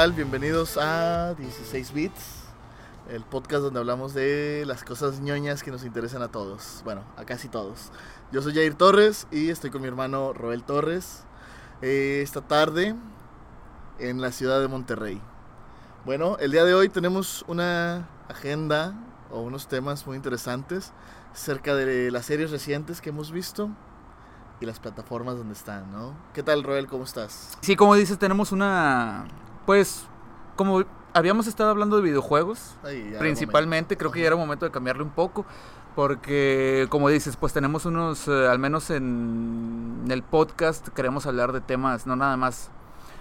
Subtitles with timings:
[0.00, 2.44] Bienvenidos a 16 Bits,
[3.10, 6.80] el podcast donde hablamos de las cosas ñoñas que nos interesan a todos.
[6.84, 7.92] Bueno, a casi todos.
[8.32, 11.24] Yo soy Jair Torres y estoy con mi hermano Roel Torres
[11.82, 12.96] eh, esta tarde
[13.98, 15.20] en la ciudad de Monterrey.
[16.06, 18.94] Bueno, el día de hoy tenemos una agenda
[19.30, 20.94] o unos temas muy interesantes
[21.34, 23.68] cerca de las series recientes que hemos visto
[24.62, 26.14] y las plataformas donde están, ¿no?
[26.32, 26.86] ¿Qué tal, Roel?
[26.86, 27.58] ¿Cómo estás?
[27.60, 29.26] Sí, como dices, tenemos una.
[29.70, 30.02] Pues,
[30.56, 30.82] como
[31.14, 35.10] habíamos estado hablando de videojuegos, Ay, principalmente, creo que ya era momento de cambiarle un
[35.10, 35.46] poco.
[35.94, 41.60] Porque, como dices, pues tenemos unos, eh, al menos en el podcast, queremos hablar de
[41.60, 42.72] temas, no nada más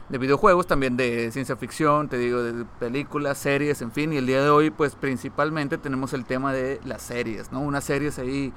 [0.09, 4.11] de videojuegos, también de ciencia ficción, te digo, de películas, series, en fin.
[4.11, 7.59] Y el día de hoy, pues principalmente tenemos el tema de las series, ¿no?
[7.59, 8.51] Unas series ahí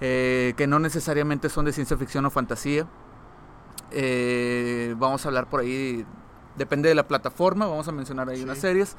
[0.00, 2.86] eh, que no necesariamente son de ciencia ficción o fantasía.
[3.90, 6.06] Eh, vamos a hablar por ahí,
[6.56, 8.42] depende de la plataforma, vamos a mencionar ahí Sí.
[8.44, 8.96] unas series.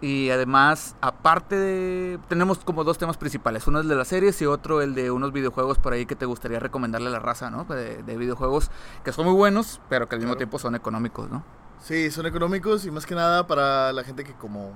[0.00, 2.18] Y además, aparte de...
[2.28, 3.68] Tenemos como dos temas principales.
[3.68, 6.16] Uno es el de las series y otro el de unos videojuegos por ahí que
[6.16, 7.64] te gustaría recomendarle a la raza, ¿no?
[7.64, 8.68] De, de videojuegos
[9.04, 10.38] que son muy buenos, pero que al mismo Claro.
[10.38, 11.44] tiempo son económicos, ¿no?
[11.80, 14.72] Sí, son económicos y más que nada para la gente que como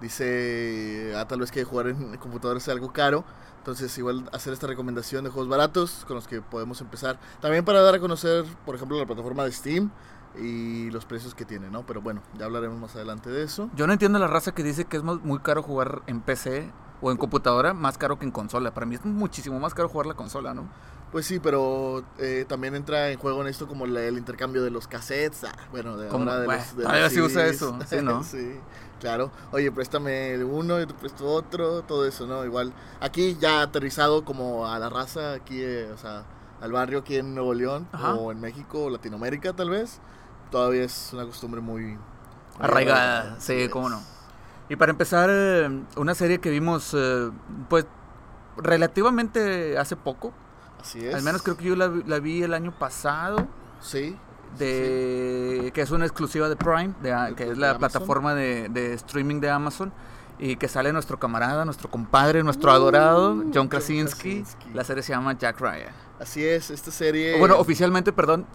[0.00, 3.24] dice, ah, tal vez que jugar en computador sea algo caro.
[3.58, 7.18] Entonces igual hacer esta recomendación de juegos baratos con los que podemos empezar.
[7.40, 9.90] También para dar a conocer, por ejemplo, la plataforma de Steam
[10.40, 11.84] y los precios que tiene, ¿no?
[11.86, 13.70] Pero bueno, ya hablaremos más adelante de eso.
[13.76, 16.70] Yo no entiendo la raza que dice que es mu- muy caro jugar en PC
[17.00, 18.72] o en computadora, más caro que en consola.
[18.74, 20.68] Para mí es muchísimo más caro jugar la consola, ¿no?
[21.12, 24.70] Pues sí, pero eh, también entra en juego en esto como la- el intercambio de
[24.70, 25.44] los cassettes.
[25.44, 28.22] ah, bueno, de Como- ahora de bueno, los, de los se usa eso, sí, ¿no?
[28.24, 28.56] sí,
[29.00, 29.30] claro.
[29.52, 32.44] Oye, préstame el uno, yo te presto otro, todo eso, ¿no?
[32.44, 36.24] Igual, aquí ya aterrizado como a la raza, aquí, eh, o sea,
[36.60, 38.14] al barrio aquí en Nuevo León, Ajá.
[38.14, 40.00] o en México, o Latinoamérica tal vez,
[40.54, 41.98] todavía es una costumbre muy...
[42.60, 43.68] Arraigada, sí, es.
[43.68, 44.00] cómo no.
[44.68, 47.30] Y para empezar, eh, una serie que vimos, eh,
[47.68, 47.86] pues,
[48.56, 50.32] relativamente hace poco.
[50.80, 51.12] Así es.
[51.14, 53.48] Al menos creo que yo la, vi- la vi el año pasado.
[53.80, 54.16] Sí.
[54.58, 57.78] de que es una exclusiva de Prime, de, De- que de es la Amazon.
[57.80, 59.92] plataforma de, de streaming de Amazon.
[60.38, 64.42] Y que sale nuestro camarada, nuestro compadre, nuestro adorado, Uh, John John Krasinski.
[64.42, 64.70] Krasinski.
[64.74, 65.92] La serie se llama Jack Ryan.
[66.20, 67.38] Así es, esta serie...
[67.38, 68.46] Bueno, oficialmente, perdón,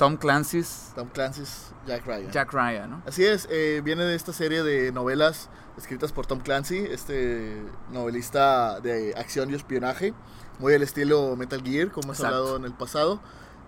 [0.00, 2.30] Tom Clancy's Tom Clancy's Jack Ryan.
[2.30, 3.02] Jack Ryan, ¿no?
[3.06, 7.62] Así es, eh, viene de esta serie de novelas escritas por Tom Clancy, este
[7.92, 10.14] novelista de acción y espionaje,
[10.58, 13.20] muy al estilo Metal Gear, como hemos hablado en el pasado,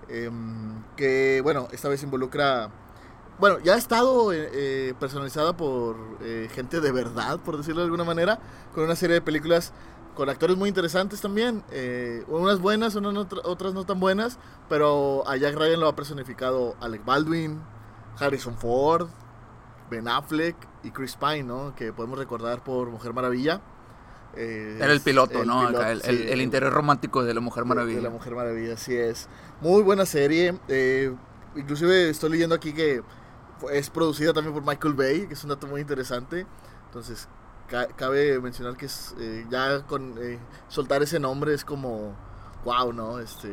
[0.09, 2.71] em, que bueno, esta vez involucra,
[3.39, 7.87] bueno, ya ha estado eh, eh, personalizada por eh, gente de verdad, por decirlo de
[7.87, 8.39] alguna manera,
[8.75, 9.75] con una serie de películas
[10.15, 15.27] con actores muy interesantes también, eh, unas buenas, unas no- otras no tan buenas, pero
[15.27, 17.61] a Jack Ryan lo ha personificado Alec Baldwin,
[18.19, 19.09] Harrison Ford,
[19.91, 21.75] Ben Affleck y Chris Pine, ¿no?
[21.75, 23.61] Que podemos recordar por Mujer Maravilla.
[24.35, 25.61] Eh, Era el piloto, ¿no?
[25.67, 27.97] piloto, Acá, el, sí, el- el interés romántico de la Mujer Maravilla.
[27.99, 29.29] De la Mujer Maravilla, así es.
[29.61, 30.59] Muy buena serie.
[30.69, 31.15] eh,
[31.55, 33.03] inclusive estoy leyendo aquí que
[33.73, 36.47] es producida también por Michael Bay, que es un dato muy interesante.
[36.87, 37.29] Entonces,
[37.73, 40.39] ca- cabe mencionar que es, eh, ya con eh,
[40.69, 42.15] soltar ese nombre es como,
[42.65, 43.19] wow, ¿no?
[43.19, 43.49] Este,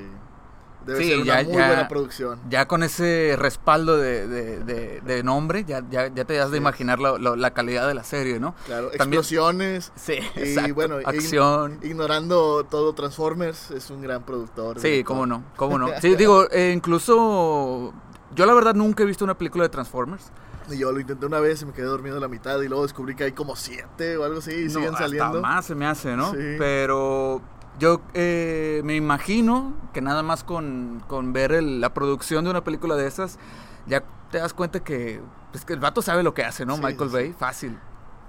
[0.85, 2.40] debe Sí, ser una ya- muy ya- buena producción.
[2.50, 6.57] Ya con ese respaldo de, de- de- de nombre, ya, ya, ya te das de
[6.57, 6.62] Sí.
[6.62, 8.56] imaginar la, la- la calidad de la serie, ¿no?
[8.66, 9.91] Claro, También- explosiones.
[9.96, 10.74] Sí, Y exacto.
[10.75, 11.80] bueno, acción.
[11.81, 14.80] Ignorando todo Transformers, es un gran productor.
[14.80, 15.88] Sí, cómo no, cómo no.
[16.01, 17.94] Sí, digo, eh, incluso
[18.36, 20.31] yo la verdad nunca he visto una película de Transformers.
[20.72, 22.84] Y yo lo intenté una vez y me quedé dormido a la mitad y luego
[22.84, 25.41] descubrí que hay como siete o algo así y No, siguen hasta saliendo.
[25.41, 26.31] más se me hace, ¿no?
[26.31, 26.56] Sí.
[26.57, 27.41] Pero
[27.80, 32.63] yo eh, me imagino que nada más con, con ver el- la producción de una
[32.63, 33.39] película de esas,
[33.88, 35.21] ya te das cuenta que,
[35.51, 36.75] pues, que el vato sabe lo que hace, ¿no?
[36.75, 37.77] Sí, Michael sí, Bay, fácil.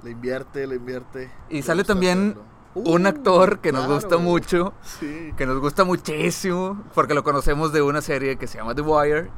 [0.02, 1.30] Le invierte, le invierte.
[1.50, 2.36] Y le sale también.
[2.72, 5.32] Un Uh, actor que nos gusta mucho, Sí.
[5.36, 9.28] que nos gusta muchísimo, porque lo conocemos de una serie que se llama The Wire,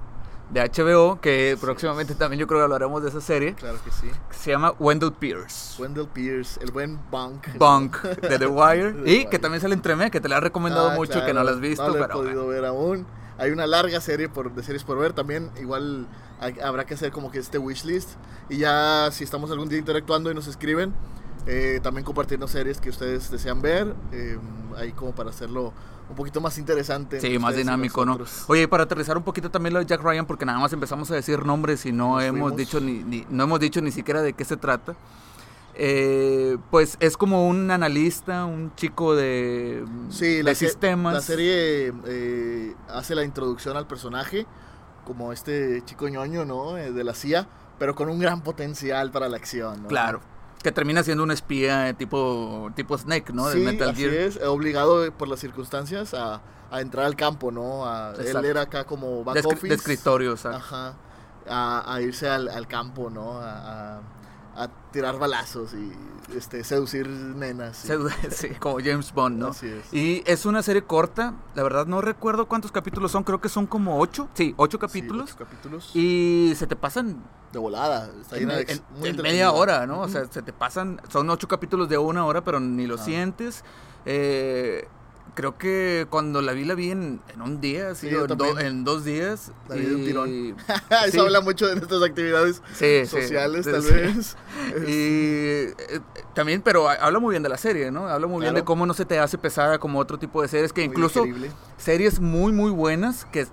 [0.52, 1.60] de HBO, que Sí.
[1.64, 4.06] próximamente también yo creo que hablaremos de esa serie, Claro que sí.
[4.30, 5.80] que se llama Wendell Pierce.
[5.82, 7.46] Wendell Pierce, el buen Bunk.
[7.58, 8.92] Bunk de The Wire.
[9.04, 9.28] The y Wire.
[9.30, 11.50] que también sale entre que te la he recomendado Ah, mucho, que claro, no la
[11.52, 13.06] has visto, No la he pero podido ver aún.
[13.38, 15.14] Hay una larga serie por, de series por ver.
[15.14, 16.06] También igual
[16.38, 18.10] hay- habrá que hacer como que este wishlist.
[18.50, 20.92] Y ya si estamos algún día interactuando y nos escriben,
[21.46, 23.94] eh, también compartirnos series que ustedes desean ver.
[24.12, 24.38] eh,
[24.76, 25.72] ahí como para hacerlo
[26.10, 27.20] un poquito más interesante.
[27.20, 28.18] Sí, más dinámico, ¿no?
[28.48, 31.14] Oye, para aterrizar un poquito también lo de Jack Ryan, porque nada más empezamos a
[31.14, 32.56] decir nombres y no Nos hemos fuimos.
[32.56, 34.94] dicho ni, ni- no hemos dicho ni siquiera de qué se trata.
[35.74, 41.14] Eh, pues es como un analista, un chico de, Sí, de la, sistemas.
[41.14, 44.46] la serie eh, hace la introducción al personaje
[45.06, 46.76] como este chico ñoño, ¿no?
[46.76, 49.88] Eh, de la CIA, pero con un gran potencial para la acción, ¿no?
[49.88, 50.20] Claro.
[50.62, 53.50] Que termina siendo un espía tipo, tipo Snake, ¿no?
[53.50, 54.14] Sí, Metal así Gear.
[54.14, 57.84] es, obligado por las circunstancias a, a entrar al campo, ¿no?
[57.86, 59.68] A- él era acá como back De, office.
[59.68, 60.34] de escritorio.
[60.44, 60.94] Ajá.
[61.48, 63.38] A, a irse al, al campo, ¿no?
[63.40, 64.00] A,
[64.56, 65.90] a- tirar balazos y
[66.36, 67.84] este, seducir nenas.
[67.84, 67.88] y-
[68.30, 69.48] sí, como James Bond, ¿no?
[69.48, 69.92] Así es.
[69.92, 73.66] Y es una serie corta, la verdad no recuerdo cuántos capítulos son, creo que son
[73.66, 75.30] como ocho, sí, ocho Sí, capítulos.
[75.30, 75.90] ocho capítulos.
[75.94, 77.22] Y se te pasan
[77.52, 78.10] de volada.
[78.20, 80.00] Está en, en- muy en media hora, ¿no?
[80.00, 82.98] O sea, se te pasan, son ocho capítulos de una hora, pero ni lo Ah.
[83.04, 83.64] sientes.
[84.06, 84.88] Eh,
[85.34, 88.58] creo que cuando la vi, la vi en, en un día, Sí, o en, do-
[88.58, 89.52] en dos días.
[89.68, 90.28] La vi de un y- tirón.
[91.06, 91.18] Eso sí.
[91.20, 94.36] habla mucho de nuestras actividades Sí, sociales, tal vez.
[94.86, 96.00] Y eh,
[96.34, 98.08] también, pero ha- habla muy bien de la serie, ¿no?
[98.08, 100.72] Habla muy bien de cómo no se te hace pesada como otro tipo de series,
[100.72, 101.50] que Muy incluso digerible.
[101.78, 103.46] series muy, muy buenas que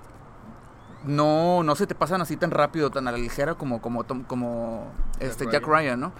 [1.06, 4.92] no, no se te pasan así tan rápido, tan a la ligera como, como, como
[5.20, 5.72] este Jack Ryan.
[5.72, 6.14] Ryan, ¿no?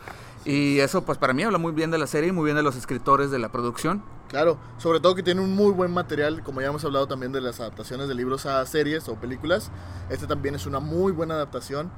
[0.46, 2.64] Y eso, pues para mí habla muy bien de la serie y muy bien de
[2.64, 4.02] los escritores de la producción.
[4.30, 7.42] Claro, sobre todo que tiene un muy buen material, como ya hemos hablado también de
[7.42, 9.72] las adaptaciones de libros a series o películas.
[10.10, 11.90] Este también es una muy buena adaptación,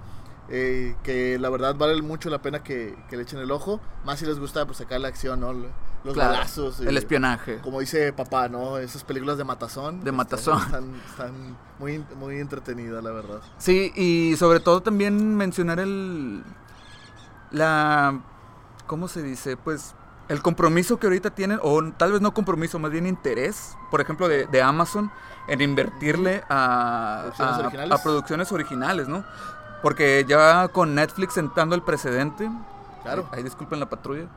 [0.50, 4.20] eh, que la verdad vale mucho la pena que, que le echen el ojo, más
[4.20, 5.54] si les gusta pues sacar la acción, ¿no?
[6.04, 6.80] Los Claro, balazos.
[6.80, 7.60] el espionaje.
[7.60, 8.80] Como dice papá, ¿no?
[8.80, 10.04] Esas películas de matazón.
[10.04, 10.60] De matazón.
[10.60, 13.42] Están, están muy, muy entretenidas, la verdad.
[13.60, 16.44] Sí, y sobre todo también mencionar el.
[17.52, 18.20] La.
[18.88, 19.58] ¿Cómo se dice?
[19.58, 19.96] Pues
[20.28, 24.28] el compromiso que ahorita tienen, o tal vez no compromiso, más bien interés, por ejemplo,
[24.28, 25.12] de, de Amazon
[25.48, 27.92] en invertirle a, Producciones a- originales.
[28.00, 29.24] a producciones originales, ¿no?
[29.82, 32.50] Porque ya con Netflix sentando el precedente,
[33.04, 33.28] Claro.
[33.32, 34.28] Ahí disculpen la patrulla.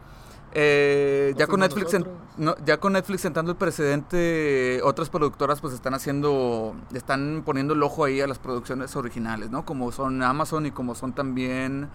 [0.55, 1.95] Eh, No ya con Netflix
[2.39, 7.83] no, ya con Netflix sentando el precedente, otras productoras pues están haciendo, están poniendo el
[7.83, 9.65] ojo ahí a las producciones originales, ¿no?
[9.67, 11.91] Como son Amazon y como son también,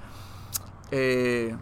[0.91, 1.55] eh,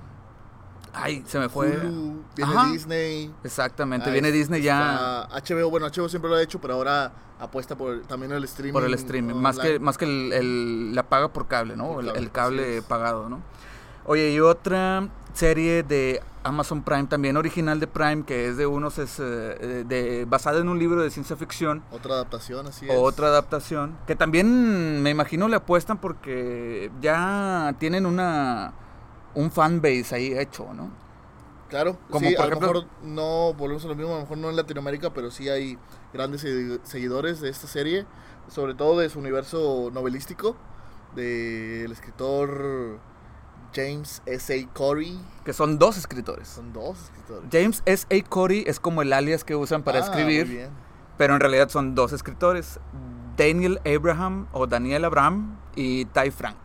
[0.94, 1.78] ay, se me fue.
[1.78, 2.72] Hulu, viene Ajá.
[2.72, 3.34] Disney.
[3.44, 7.76] Exactamente, Ah, viene Disney ya HBO, bueno, HBO siempre lo ha hecho, pero ahora apuesta
[7.78, 8.74] por también el streaming.
[8.74, 11.94] por el streaming, más que más que el, el- la paga por cable, ¿no?
[11.94, 13.42] Por El, cable, el pagado, ¿no?
[14.06, 18.98] Oye, y otra serie de Amazon Prime, también original de Prime, que es de unos,
[18.98, 22.96] es, eh, de, basada en un libro de ciencia ficción, Otra adaptación, así es.
[22.98, 28.72] otra adaptación, que también me imagino le apuestan porque ya tienen una
[29.38, 30.90] un fanbase ahí hecho, ¿no?
[31.70, 34.22] Claro, Como sí, por a ejemplo- lo mejor no, volvemos a lo mismo, a lo
[34.22, 35.78] mejor no en Latinoamérica, pero sí hay
[36.14, 38.06] grandes segui- seguidores de esta serie,
[38.48, 40.56] sobre todo de su universo novelístico,
[41.16, 43.00] del escritor
[43.76, 44.68] James S.A.
[44.74, 45.20] Corey.
[45.44, 46.48] Que son dos escritores.
[46.48, 47.50] Son dos escritores.
[47.52, 48.22] James S.A.
[48.30, 50.46] Corey es como el alias que usan para Ah, escribir.
[50.48, 50.70] muy bien.
[51.18, 52.80] Pero en realidad son dos escritores,
[53.36, 56.58] Daniel Abraham o Daniel Abraham y Ty Frank,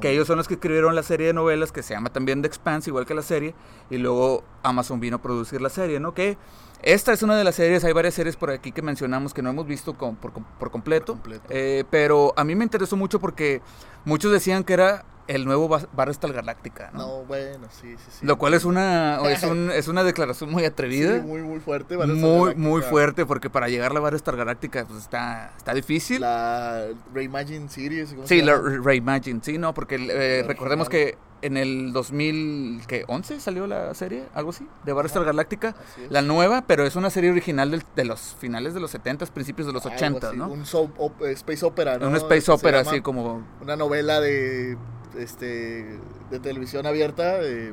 [0.00, 2.48] que ellos son los que escribieron la serie de novelas que se llama también The
[2.48, 3.54] Expanse, igual que la serie,
[3.90, 6.14] y luego Amazon vino a producir la serie, ¿no?
[6.14, 6.36] Que
[6.82, 9.50] esta es una de las series, hay varias series por aquí que mencionamos que no
[9.50, 11.44] hemos visto con- por, com- por completo, Por completo.
[11.50, 13.60] eh, pero a mí me interesó mucho porque
[14.04, 16.98] muchos decían que era el nuevo Bar- Battlestar Galactica, ¿no?
[16.98, 18.26] No, bueno, sí, sí, sí.
[18.26, 21.16] Lo cual es una, es, un- es una declaración muy atrevida.
[21.20, 21.96] Sí, muy, muy fuerte.
[21.96, 26.20] Battlestar Muy, muy fuerte, porque para llegar a la Galáctica pues, está, está difícil.
[26.20, 28.10] La Reimagine Series.
[28.14, 28.56] ¿cómo sí, se la?
[28.58, 29.72] Reimagine, sí, ¿no?
[29.74, 35.68] Porque eh, recordemos que en el 2011 salió la serie, algo así, de Battlestar Galáctica.
[35.70, 36.10] Así es.
[36.10, 39.66] La nueva, pero es una serie original del- de los finales de los 70s, principios
[39.66, 40.48] de los Algo 80s, así, ¿no?
[40.48, 42.08] Un soap op- eh, space opera, ¿no?
[42.08, 43.42] Una space opera, así como...
[43.60, 44.76] Una novela de,
[45.18, 45.98] este,
[46.30, 47.72] de televisión abierta eh,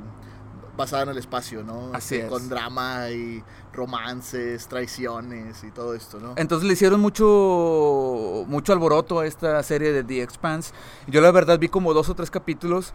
[0.77, 1.91] basada en el espacio, ¿no?
[1.93, 2.31] Así Este, es.
[2.31, 3.43] Con drama y
[3.73, 6.33] romances, traiciones y todo esto, ¿no?
[6.37, 10.73] Entonces le hicieron mucho mucho alboroto a esta serie de The Expanse.
[11.07, 12.93] Yo la verdad vi como dos o tres capítulos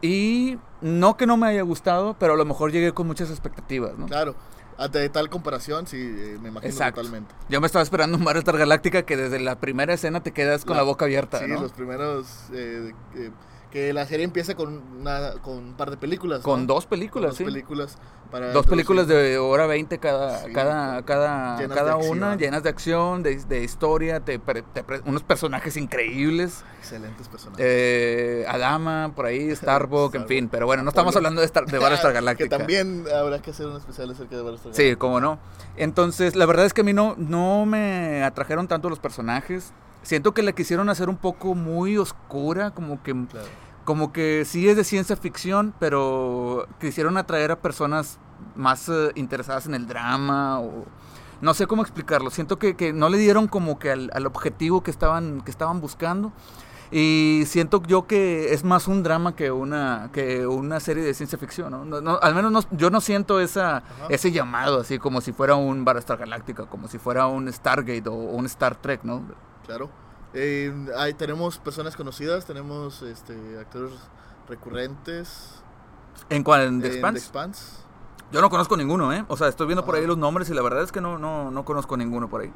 [0.00, 3.96] y no que no me haya gustado, pero a lo mejor llegué con muchas expectativas,
[3.96, 4.06] ¿no?
[4.06, 4.34] Claro.
[4.78, 7.02] Ante tal comparación, sí, eh, me imagino Exacto.
[7.02, 7.32] totalmente.
[7.48, 10.76] Yo me estaba esperando un Battlestar Galáctica que desde la primera escena te quedas con
[10.76, 11.60] la, La- boca abierta, Sí, ¿no?
[11.60, 12.26] los primeros...
[12.52, 13.30] eh, eh,
[13.72, 16.42] que la serie empieza con, una, con un par de películas.
[16.42, 17.44] Con dos Con películas, dos sí.
[17.44, 17.96] películas.
[18.30, 22.70] Para Dos películas de hora 20 cada, Sí, cada, cada, llenas cada una, llenas de
[22.70, 26.64] acción, de, de historia, te, te unos personajes increíbles.
[26.78, 27.62] Excelentes personajes.
[27.66, 30.48] Eh, Adama, por ahí, Starbuck, en fin.
[30.50, 32.44] Pero bueno, no estamos hablando de, Star, de Battlestar Galactica.
[32.48, 34.98] Que también habrá que hacer un especial acerca de Battlestar Sí, Galactica.
[34.98, 35.38] cómo no.
[35.76, 39.72] Entonces, la verdad es que a mí no, no me atrajeron tanto los personajes.
[40.02, 43.46] Siento que la quisieron hacer un poco muy oscura, como que, Claro.
[43.84, 48.18] como que sí es de ciencia ficción, pero quisieron atraer a personas
[48.56, 50.84] más eh, interesadas en el drama o
[51.40, 52.30] no sé cómo explicarlo.
[52.30, 55.80] Siento que, que no le dieron como que al, al objetivo que estaban, que estaban
[55.80, 56.32] buscando.
[56.94, 61.38] Y siento yo que es más un drama que una, que una serie de ciencia
[61.38, 61.84] ficción, ¿no?
[61.86, 63.84] No- no, al menos no- yo no siento esa, Ajá.
[64.10, 68.12] ese llamado así como si fuera un Battlestar Galactica, como si fuera un Stargate o
[68.12, 69.22] un Star Trek, ¿no?
[69.72, 69.90] Claro.
[70.34, 70.72] Eh,
[71.16, 73.92] tenemos personas conocidas, tenemos este, actores
[74.48, 75.62] recurrentes.
[76.28, 77.82] En a en The The Expanse,
[78.30, 79.24] yo no conozco ninguno, ¿eh?
[79.28, 81.50] O sea, estoy viendo por ahí los nombres y la verdad es que no, no,
[81.50, 82.52] no conozco ninguno por ahí.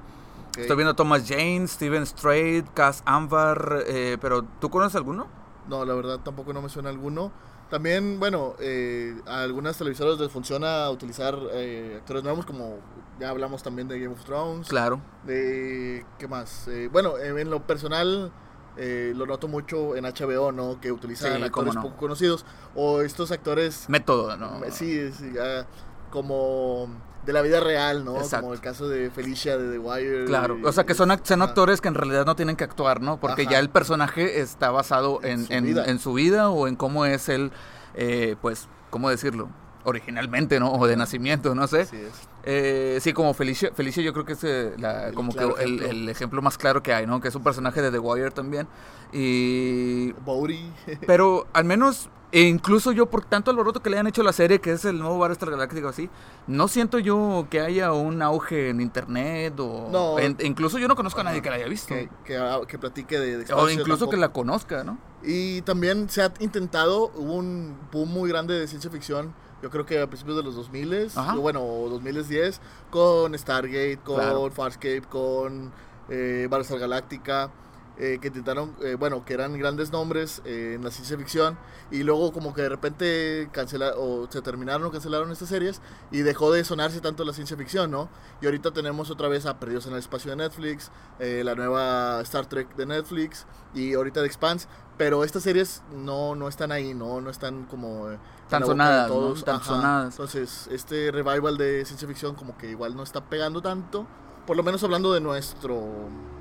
[0.56, 5.26] Estoy viendo a Thomas Jane, Steven Strait, Cass Anvar, eh, pero ¿tú conoces alguno?
[5.68, 7.30] No, la verdad tampoco no me suena alguno.
[7.70, 12.78] También, bueno, eh, a algunas televisoras les funciona utilizar eh, actores nuevos, como
[13.18, 14.68] ya hablamos también de Game of Thrones.
[14.68, 15.00] Claro.
[15.24, 16.68] De, ¿Qué más?
[16.68, 18.30] Eh, bueno, eh, en lo personal
[18.76, 20.80] eh, lo noto mucho en HBO, ¿no?
[20.80, 21.82] Que utilizan Sí, actores no.
[21.82, 22.44] poco conocidos.
[22.76, 24.60] O estos actores, Método, ¿no?
[24.70, 25.64] sí, sí, ah,
[26.10, 26.88] como
[27.26, 28.16] de la vida real, ¿no?
[28.18, 28.42] Exacto.
[28.42, 30.24] Como el caso de Felicia de The Wire.
[30.26, 33.00] Claro, y- o sea que son, son actores que en realidad no tienen que actuar,
[33.02, 33.18] ¿no?
[33.18, 33.50] Porque Ajá.
[33.50, 35.84] ya el personaje está basado En en, su en- vida.
[35.86, 37.50] en su vida o en cómo es él,
[37.94, 39.48] eh, pues, ¿cómo decirlo?
[39.84, 40.72] Originalmente, ¿no?
[40.72, 41.82] O de nacimiento, no sé.
[41.82, 42.12] Así es.
[42.48, 45.64] Eh, sí, como Felicia, Felicia yo creo que es eh, la- El como claro que
[45.64, 45.90] el, ejemplo.
[45.90, 47.20] el ejemplo más claro que hay, ¿no?
[47.20, 48.68] Que es un personaje de The Wire también.
[49.12, 50.12] Y...
[50.24, 50.72] Bodhi.
[51.06, 54.32] Pero al menos, e incluso yo por tanto alboroto que le han hecho a la
[54.34, 56.10] serie, que es el nuevo Battlestar Galáctico así,
[56.46, 59.88] no siento yo que haya un auge en internet o...
[59.90, 60.18] No.
[60.18, 61.94] en- incluso yo no conozco a nadie que la haya visto.
[61.94, 64.98] que, que, ah, que platique de, de O incluso que la conozca, ¿no?
[65.22, 69.86] Y también se ha intentado, hubo un boom muy grande de ciencia ficción, yo creo
[69.86, 71.36] que a principios de los 2000, Ajá.
[71.36, 74.50] o bueno, 2010, con Stargate, con Claro.
[74.50, 75.72] Farscape, con
[76.10, 77.50] eh, Battlestar Galactica,
[77.98, 81.56] eh, que intentaron, eh, bueno, que eran grandes nombres eh, en la ciencia ficción,
[81.90, 86.18] y luego como que de repente cancela, o se terminaron o cancelaron estas series, y
[86.18, 88.10] dejó de sonarse tanto la ciencia ficción, ¿no?
[88.42, 92.46] Y ahorita tenemos otra vez a Perdidos en el Espacio de Netflix, la nueva Star
[92.46, 97.20] Trek de Netflix, y ahorita de Expanse, pero estas series no, no están ahí, no,
[97.20, 98.08] no están como...
[98.48, 99.10] Tan sonadas,
[99.44, 100.14] Tan sonadas.
[100.14, 104.06] Entonces, este revival de ciencia ficción como que igual no está pegando tanto,
[104.46, 105.82] por lo menos hablando de nuestro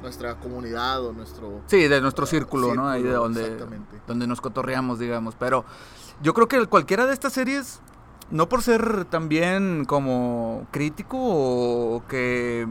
[0.01, 1.61] nuestra comunidad o nuestro...
[1.65, 2.87] Sí, de nuestro círculo, ¿no?
[2.87, 3.99] Ahí de donde, exactamente.
[4.05, 5.33] donde nos cotorreamos, digamos.
[5.33, 5.65] Pero
[6.21, 7.79] yo creo que cualquiera de estas series,
[8.29, 12.67] no por ser también como crítico o que...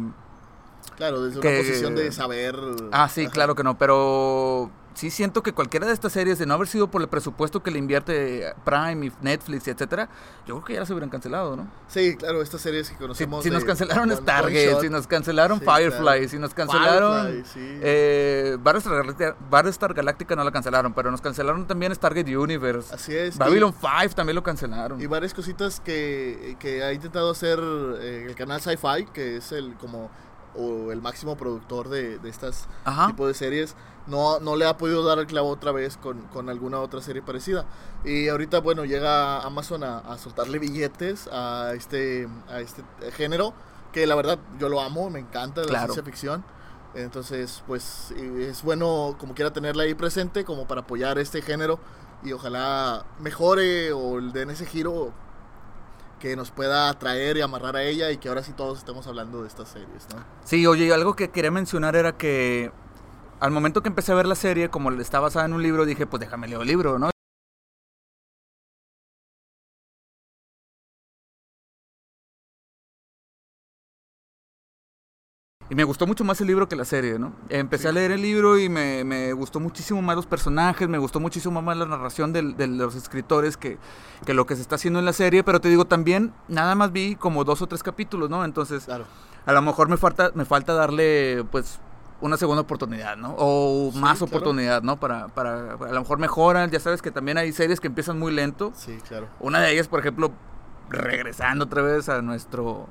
[0.96, 2.56] Claro, desde que- una posición de saber...
[2.92, 3.32] Ah, sí, ajá.
[3.32, 6.88] claro que no, pero sí siento que cualquiera de estas series, de no haber sido
[6.90, 10.08] por el presupuesto que le invierte Prime y Netflix y etcétera,
[10.46, 11.68] yo creo que ya se hubieran cancelado, ¿no?
[11.88, 13.42] Sí, claro, estas series que conocemos...
[13.42, 16.28] si nos de cancelaron One- Stargate, Shot, si nos cancelaron Sí, Firefly, claro.
[16.28, 17.26] si nos cancelaron...
[17.26, 17.78] Firefly, sí.
[17.82, 22.94] Eh, Battlestar, Galactica, Battlestar Galactica no la cancelaron, pero nos cancelaron también Stargate Universe.
[22.94, 23.36] Así es.
[23.36, 25.00] y- Babylon 5 también lo cancelaron.
[25.00, 27.58] Y varias cositas que, que ha intentado hacer
[28.00, 30.10] eh, el canal Sci-Fi, que es el como
[30.56, 33.08] o el máximo productor de, de estas Ajá.
[33.08, 33.74] tipo de series,
[34.06, 37.22] no, no le ha podido dar el clavo otra vez con, con alguna otra serie
[37.22, 37.64] parecida.
[38.04, 42.82] Y ahorita, bueno, llega Amazon a, a soltarle billetes a este, a este
[43.16, 43.54] género,
[43.92, 45.84] que la verdad yo lo amo, me encanta la Claro.
[45.94, 46.44] ciencia ficción.
[46.94, 51.80] Entonces, pues es bueno como quiera tenerla ahí presente como para apoyar este género
[52.22, 55.12] y ojalá mejore o den ese giro
[56.24, 59.42] que nos pueda atraer y amarrar a ella y que ahora sí todos estemos hablando
[59.42, 60.24] de estas series, ¿no?
[60.42, 62.72] Sí, oye, algo que quería mencionar era que
[63.40, 66.06] al momento que empecé a ver la serie, como está basada en un libro, dije,
[66.06, 67.10] pues déjame leer el libro, ¿no?
[75.74, 77.32] Y me gustó mucho más el libro que la serie, ¿no?
[77.48, 77.88] Empecé Sí.
[77.88, 81.60] a leer el libro y me, me gustó muchísimo más los personajes, me gustó muchísimo
[81.62, 83.76] más la narración del- de, los escritores que,
[84.24, 86.92] que lo que se está haciendo en la serie, pero te digo, también nada más
[86.92, 88.44] vi como dos o tres capítulos, ¿no?
[88.44, 89.04] Entonces, Claro.
[89.46, 91.80] a lo mejor me falta, me falta darle, pues,
[92.20, 93.34] una segunda oportunidad, ¿no?
[93.36, 94.26] O Sí, más claro.
[94.30, 95.00] oportunidad, ¿no?
[95.00, 98.32] Para, para, a lo mejor mejoran, ya sabes que también hay series que empiezan muy
[98.32, 98.70] lento.
[98.76, 99.26] Sí, claro.
[99.40, 100.30] Una de ellas, por ejemplo,
[100.88, 102.86] regresando otra vez a nuestro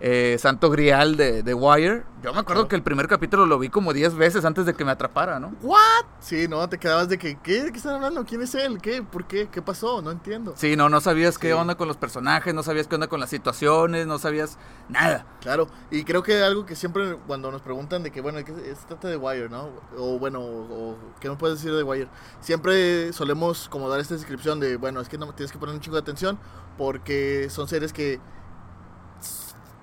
[0.00, 2.04] eh, santo grial de, de Wire.
[2.22, 4.84] Yo me acuerdo que el primer capítulo lo vi como 10 veces antes de que
[4.84, 5.54] me atrapara, ¿no?
[5.62, 6.04] ¿What?
[6.18, 7.64] Sí, no, te quedabas de que, ¿qué?
[7.64, 8.24] ¿De qué están hablando?
[8.24, 8.80] ¿Quién es él?
[8.80, 9.02] ¿Qué?
[9.02, 9.48] ¿Por qué?
[9.48, 10.02] ¿Qué pasó?
[10.02, 10.54] No entiendo.
[10.56, 13.30] Sí, no, no sabías qué onda con los personajes, no sabías qué onda con las
[13.30, 15.26] situaciones, no sabías nada.
[15.40, 18.86] Claro, y creo que algo que siempre cuando nos preguntan de que, bueno, ¿qué se
[18.86, 19.70] trata de Wire, no?
[19.96, 22.08] O bueno, o, o, ¿qué me puedes decir de Wire?
[22.40, 25.80] Siempre solemos como dar esta descripción de, bueno, es que no tienes que poner un
[25.80, 26.38] chingo de atención
[26.76, 28.20] porque son series que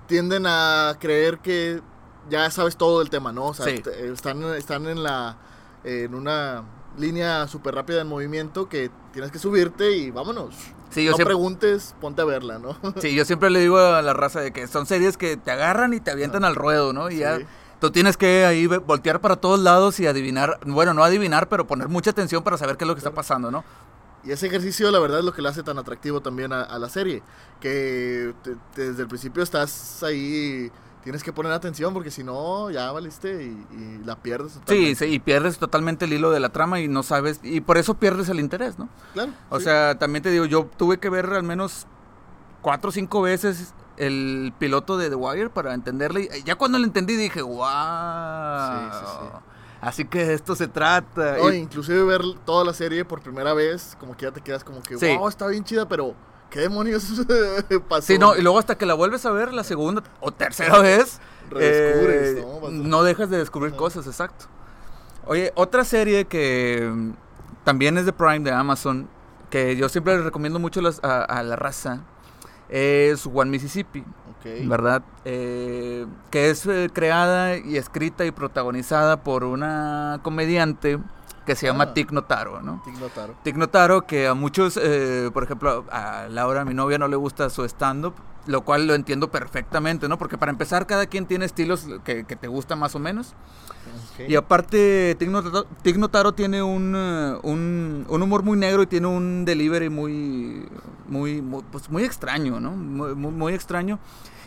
[0.06, 1.80] tienden a creer que
[2.30, 3.46] ya sabes todo del tema, ¿no?
[3.46, 3.82] O sea, Sí.
[4.12, 5.36] están, están en la
[5.84, 6.62] en una
[6.96, 10.54] línea súper rápida en movimiento que tienes que subirte y vámonos.
[10.90, 12.76] Sí, yo no siempre- preguntes, ponte a verla, ¿no?
[13.02, 15.92] Sí, yo siempre le digo a la raza de que son series que te agarran
[15.92, 17.10] y te avientan al ruedo, ¿no?
[17.10, 17.46] Y ya Sí.
[17.80, 21.88] Tú tienes que ahí voltear para todos lados y adivinar, bueno, no adivinar, pero poner
[21.88, 23.62] mucha atención para saber qué es lo que está pasando, ¿no?
[24.26, 26.78] Y ese ejercicio, la verdad, es lo que le hace tan atractivo también a, a
[26.78, 27.22] la serie.
[27.60, 30.70] Que te- te- desde el principio estás ahí,
[31.02, 34.52] tienes que poner atención porque si no, ya valiste y, y la pierdes.
[34.52, 34.94] Sí, totalmente.
[35.06, 37.94] sí, y pierdes totalmente el hilo de la trama y no sabes, y por eso
[37.94, 38.88] pierdes el interés, ¿no?
[39.12, 39.32] Claro.
[39.50, 39.64] O sí.
[39.64, 41.86] sea, también te digo, yo tuve que ver al menos
[42.62, 46.30] cuatro o cinco veces el piloto de The Wire para entenderle.
[46.34, 47.60] Y ya cuando lo entendí dije, wow.
[47.60, 49.38] Sí, sí, sí.
[49.84, 51.36] Así que de esto se trata.
[51.36, 54.64] No, Y- inclusive ver toda la serie por primera vez, como que ya te quedas
[54.64, 55.16] como que, Sí.
[55.16, 56.14] wow, está bien chida, pero
[56.50, 57.04] ¿qué demonios
[57.88, 58.06] pasó?
[58.06, 61.20] Sí, no, y luego hasta que la vuelves a ver la segunda o tercera vez,
[61.50, 63.02] Redescubres, eh, ¿no?
[63.02, 63.78] Dejas de descubrir Ajá.
[63.78, 64.46] cosas, exacto.
[65.26, 67.12] Oye, otra serie que mm,
[67.64, 69.08] también es de Prime, de Amazon,
[69.50, 72.00] que yo siempre le recomiendo mucho las- a, a la raza,
[72.70, 74.02] es One Mississippi,
[74.66, 75.02] ¿verdad?
[75.24, 80.98] Eh, que es eh, creada y escrita y protagonizada por una comediante
[81.46, 81.94] que se llama Ah.
[81.94, 82.80] Tig Notaro, ¿no?
[82.84, 83.34] Tig Notaro.
[83.42, 87.50] Tig Notaro, que a muchos, eh, por ejemplo, a Laura, mi novia, no le gusta
[87.50, 88.14] su stand-up,
[88.46, 90.18] lo cual lo entiendo perfectamente, ¿no?
[90.18, 93.34] Porque para empezar, cada quien tiene estilos que, que te gustan más o menos.
[94.26, 98.86] Y aparte, Tig Notaro, Tig Notaro tiene un, eh, un, un humor muy negro y
[98.86, 100.66] tiene un delivery muy,
[101.06, 102.70] muy, muy, pues muy extraño, ¿no?
[102.70, 103.98] Muy extraño.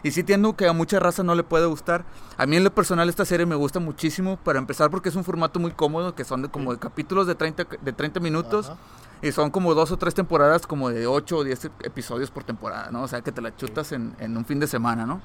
[0.04, 2.06] Y sí entiendo que a mucha raza no le puede gustar.
[2.38, 5.24] A mí en lo personal esta serie me gusta muchísimo, para empezar porque es un
[5.24, 8.70] formato muy cómodo, que son de como de capítulos de 30, de 30 minutos.
[8.70, 8.78] Ajá.
[9.20, 12.92] Y son como dos o tres temporadas, como de 8 o 10 episodios por temporada,
[12.92, 13.02] ¿no?
[13.02, 15.22] O sea, que te la chutas en, en un fin de semana, ¿no?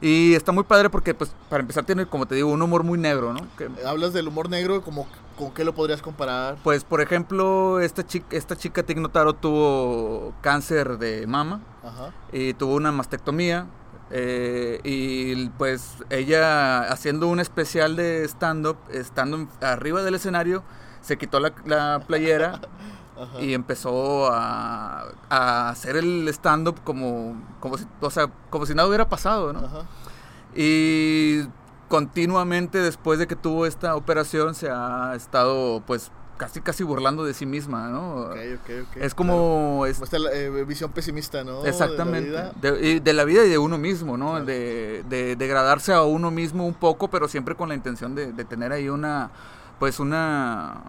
[0.00, 2.98] Y está muy padre porque, pues, para empezar, tiene, como te digo, un humor muy
[2.98, 3.40] negro, ¿no?
[3.56, 6.56] Que, Hablas del humor negro, como ¿con qué lo podrías comparar?
[6.62, 12.12] pues, por ejemplo, esta chica, esta chica Tig Notaro tuvo cáncer de mama Ajá.
[12.32, 13.66] y tuvo una mastectomía.
[14.10, 20.62] Eh, y pues ella haciendo un especial de stand-up, estando arriba del escenario,
[21.00, 22.60] se quitó la, la playera
[23.20, 23.40] Ajá.
[23.40, 28.88] y empezó a, a hacer el stand-up como, como, si, o sea, como si nada
[28.88, 29.60] hubiera pasado, ¿no?
[29.60, 29.82] Ajá.
[30.54, 31.42] Y
[31.88, 37.34] continuamente después de que tuvo esta operación se ha estado pues casi casi burlando de
[37.34, 38.20] sí misma, ¿no?
[38.22, 38.96] Ok, ok, ok.
[39.02, 39.84] Es como...
[39.86, 41.58] es- esta eh, visión pesimista, ¿no?
[41.58, 42.30] De la Exactamente.
[42.60, 44.30] De, la vida y de uno mismo, ¿no?
[44.30, 44.46] Claro.
[44.46, 48.72] De, de degradarse a uno mismo un poco, pero siempre con la intención de, tener
[48.72, 49.30] ahí una,
[49.78, 50.82] pues una,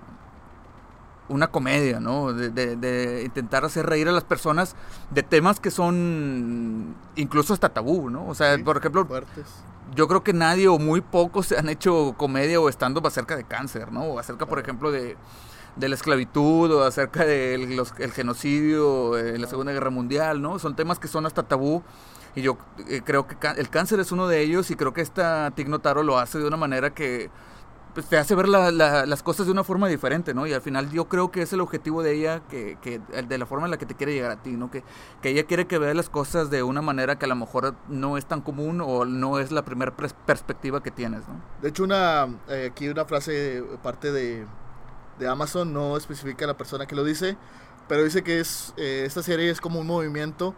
[1.27, 2.31] una comedia, ¿no?
[2.31, 4.75] De, intentar hacer reír a las personas
[5.09, 8.27] de temas que son incluso hasta tabú, ¿no?
[8.27, 9.47] O sea, Sí, por ejemplo, Fuertes.
[9.95, 13.43] Yo creo que nadie o muy pocos se han hecho comedia o stand-up acerca de
[13.43, 14.03] cáncer, ¿no?
[14.03, 15.17] O acerca, por ejemplo, de,
[15.75, 19.47] de la esclavitud o acerca del genocidio, eh, la.
[19.47, 20.59] Segunda Guerra Mundial, ¿no?
[20.59, 21.83] Son temas que son hasta tabú.
[22.35, 25.51] Y yo eh, creo que el cáncer es uno de ellos y creo que esta
[25.55, 27.31] Tig Notaro lo hace de una manera que
[27.93, 30.45] pues, te hace ver la- la- las cosas de una forma diferente, ¿no?
[30.47, 33.45] Y al final yo creo que es el objetivo de ella, que, que de la
[33.45, 34.69] forma en la que te quiere llegar a ti, ¿no?
[34.71, 34.83] Que,
[35.21, 38.17] que ella quiere que veas las cosas de una manera que a lo mejor no
[38.17, 41.35] es tan común o no es la primera pers- perspectiva que tienes, ¿no?
[41.61, 44.45] De hecho, una eh, aquí una frase parte de,
[45.17, 47.37] de Amazon, no especifica la persona que lo dice,
[47.87, 50.53] pero dice que es eh, esta serie es como un movimiento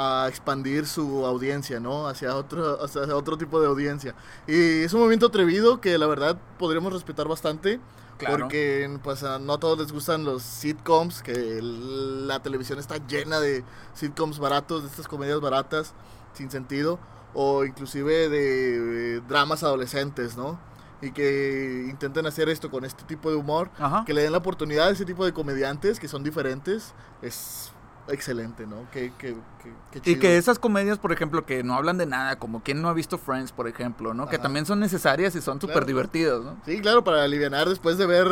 [0.00, 2.06] a expandir su audiencia, ¿no?
[2.06, 4.14] Hacia otro, hacia otro tipo de audiencia.
[4.46, 7.80] Y es un movimiento atrevido que la verdad podríamos respetar bastante.
[8.16, 8.44] Claro.
[8.44, 13.64] Porque pues no a todos les gustan los sitcoms, que la televisión está llena de
[13.94, 15.94] sitcoms baratos, de estas comedias baratas,
[16.32, 17.00] sin sentido,
[17.34, 20.60] o inclusive de dramas adolescentes, ¿no?
[21.00, 24.04] Y que intenten hacer esto con este tipo de humor, Ajá.
[24.04, 27.72] que le den la oportunidad a ese tipo de comediantes que son diferentes, es
[28.08, 28.86] excelente, ¿no?
[28.92, 30.20] Qué, qué, qué, qué Y chido.
[30.20, 33.18] que esas comedias, por ejemplo, que no hablan de nada, como quien no ha visto
[33.18, 34.28] Friends, por ejemplo, ¿no?
[34.28, 35.86] Que también son necesarias y son súper Claro.
[35.86, 36.56] divertidas, ¿no?
[36.64, 38.26] Sí, claro, para aliviar después de ver,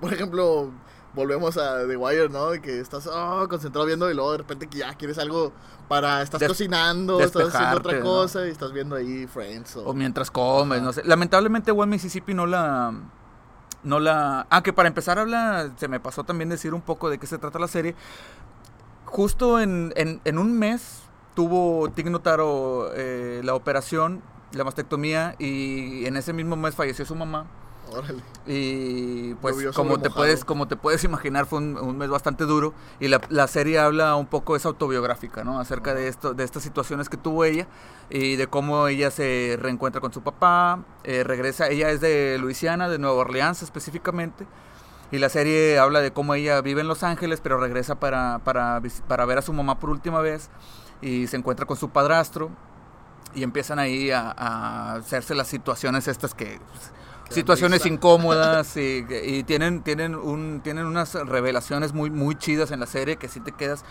[0.00, 0.70] por ejemplo,
[1.14, 2.50] volvemos a The Wire, ¿no?
[2.50, 5.52] De que estás oh, concentrado viendo y luego de repente que ya quieres algo
[5.88, 8.04] para, estás Des- cocinando, estás haciendo otra despejarte, ¿no?
[8.04, 9.76] cosa y estás viendo ahí Friends.
[9.76, 10.84] O, O mientras comes, Ajá.
[10.86, 11.02] no sé.
[11.04, 12.92] Lamentablemente, One Mississippi no la.
[13.84, 14.46] No la.
[14.50, 15.70] Ah, que para empezar habla.
[15.76, 17.94] Se me pasó también decir un poco de qué se trata la serie.
[19.10, 21.02] Justo en, en, en un mes
[21.34, 27.14] tuvo Tig Notaro eh, la operación, la mastectomía, y en ese mismo mes falleció su
[27.14, 27.46] mamá.
[27.90, 28.22] Órale.
[28.46, 30.14] Y pues como te mojado.
[30.14, 33.78] puedes como te puedes imaginar fue un, un mes bastante duro y la, la serie
[33.78, 37.66] habla un poco es autobiográfica no acerca de esto de estas situaciones que tuvo ella
[38.10, 42.90] y de cómo ella se reencuentra con su papá eh, regresa ella es de Luisiana
[42.90, 44.44] de Nueva Orleans específicamente
[45.10, 48.80] y la serie habla de cómo ella vive en Los Ángeles pero regresa para para
[49.06, 50.50] para ver a su mamá por última vez
[51.00, 52.50] y se encuentra con su padrastro
[53.34, 56.60] y empiezan ahí a, a hacerse las situaciones estas que...
[56.70, 56.92] pues,
[57.30, 57.94] situaciones risa.
[57.94, 63.16] incómodas y, y tienen tienen un tienen unas revelaciones muy muy chidas en la serie
[63.16, 63.84] que sí te quedas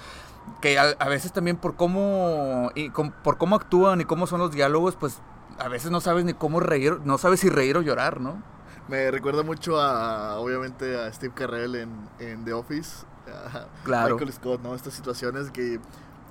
[0.62, 4.52] que a, a veces también por cómo y por cómo actúan y cómo son los
[4.52, 5.20] diálogos pues
[5.60, 8.42] a veces no sabes ni cómo reír no sabes si reír o llorar no
[8.88, 13.06] Me recuerda mucho a, obviamente, a Steve Carell en, en The Office.
[13.28, 14.16] a Claro.
[14.16, 14.74] Michael Scott, ¿no?
[14.76, 15.80] Estas situaciones que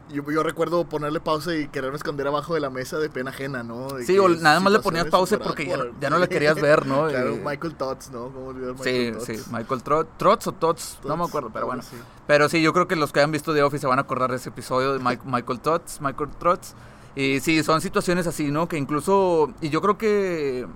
[0.08, 3.62] yo, yo recuerdo ponerle pausa y quererme esconder abajo de la mesa de pena ajena,
[3.64, 3.88] ¿no?
[3.88, 6.86] De Sí, o nada más le ponías pausa porque ya, ya no la querías ver,
[6.86, 7.06] ¿no?
[7.08, 8.28] claro, Y- Michael Tots, ¿no?
[8.28, 9.24] ¿Cómo olvidar sí, Michael Tots?
[9.26, 11.80] sí, Michael Trot, Trots o Tots, no me Tots, acuerdo, pero bueno.
[11.80, 11.96] así.
[12.26, 14.30] Pero sí, yo creo que los que han visto The Office se van a acordar
[14.30, 16.74] de ese episodio de Mike- Michael Trots, Michael Trots.
[17.16, 18.68] Y sí, son situaciones así, ¿no?
[18.68, 20.66] Que incluso, y yo creo que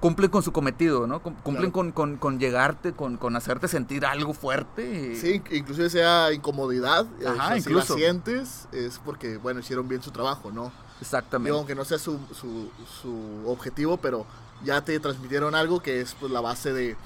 [0.00, 1.20] cumplen con su cometido, ¿no?
[1.22, 1.72] Cum- Cumplen Claro.
[1.72, 5.14] con, con, con llegarte, con, con hacerte sentir algo fuerte.
[5.16, 7.94] Sí, inclusive sea incomodidad, eh, Ajá, o sea, incluso.
[7.94, 10.64] si la sientes es porque, bueno, hicieron bien su trabajo, ¿no?
[10.64, 11.56] Digo, Exactamente.
[11.56, 12.70] aunque no sea su, su,
[13.02, 14.26] su objetivo, pero
[14.64, 16.96] ya te transmitieron algo que es pues, la base de,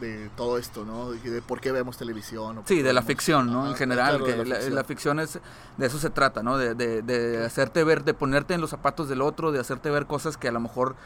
[0.00, 1.10] de todo esto, ¿no?
[1.12, 2.58] De, de por qué vemos televisión.
[2.58, 3.60] o Sí, de la vemos- ficción, ¿no?
[3.62, 4.74] Ajá, en general, claro, que la, ficción.
[4.74, 5.38] la ficción es,
[5.76, 6.56] de eso se trata, ¿no?
[6.58, 10.06] De, de, de hacerte ver, de ponerte en los zapatos del otro, de hacerte ver
[10.06, 10.96] cosas que a lo mejor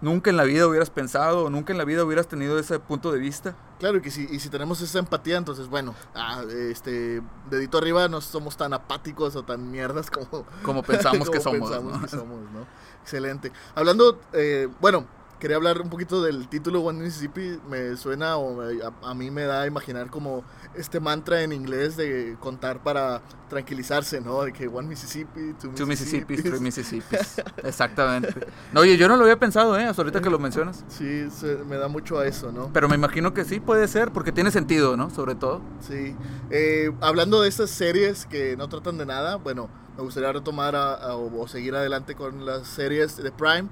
[0.00, 3.12] nunca en la vida hubieras pensado, o nunca en la vida hubieras tenido ese punto
[3.12, 3.56] de vista.
[3.78, 8.08] Claro, y que si, y si tenemos esa empatía, entonces, bueno, ah, este, dedito arriba,
[8.08, 12.00] no somos tan apáticos o tan mierdas como, Como pensamos que como somos, pensamos ¿no?
[12.00, 12.66] que somos, ¿no?
[13.02, 13.52] Excelente.
[13.74, 15.06] Hablando, eh, bueno,
[15.40, 17.58] quería hablar un poquito del título One Mississippi.
[17.68, 21.52] Me suena o me- a, a mí me da a imaginar como este mantra en
[21.52, 24.42] inglés de contar para tranquilizarse, ¿no?
[24.42, 26.36] De que One Mississippi, Two, Two Mississippi.
[26.36, 27.42] Three Mississippis.
[27.64, 28.46] Exactamente.
[28.72, 29.84] No, oye, yo no lo había pensado, ¿eh?
[29.84, 30.84] Hasta ahorita que lo mencionas.
[30.88, 32.70] Sí, se- me da mucho a eso, ¿no?
[32.72, 35.10] Pero me imagino que sí puede ser, porque tiene sentido, ¿no?
[35.10, 35.60] Sobre todo.
[35.80, 36.14] Sí.
[36.50, 40.94] Eh, hablando de estas series que no tratan de nada, bueno, me gustaría retomar a-
[40.94, 43.68] a- o, o seguir adelante con las series de Prime.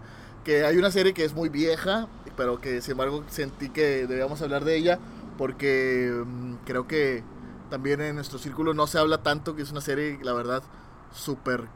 [0.48, 4.40] Que hay una serie que es muy vieja, pero que sin embargo sentí que debíamos
[4.40, 4.98] hablar de ella
[5.36, 7.22] porque mm, creo que
[7.68, 10.62] también en nuestro círculo no se habla tanto, que es una serie, la verdad,
[11.12, 11.68] súper...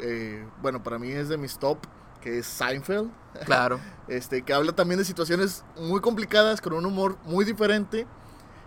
[0.00, 1.78] eh, bueno, para mí es de mis top,
[2.20, 3.08] que es Seinfeld
[3.44, 3.78] Claro.
[4.08, 8.04] este, que habla también de situaciones muy complicadas con un humor muy diferente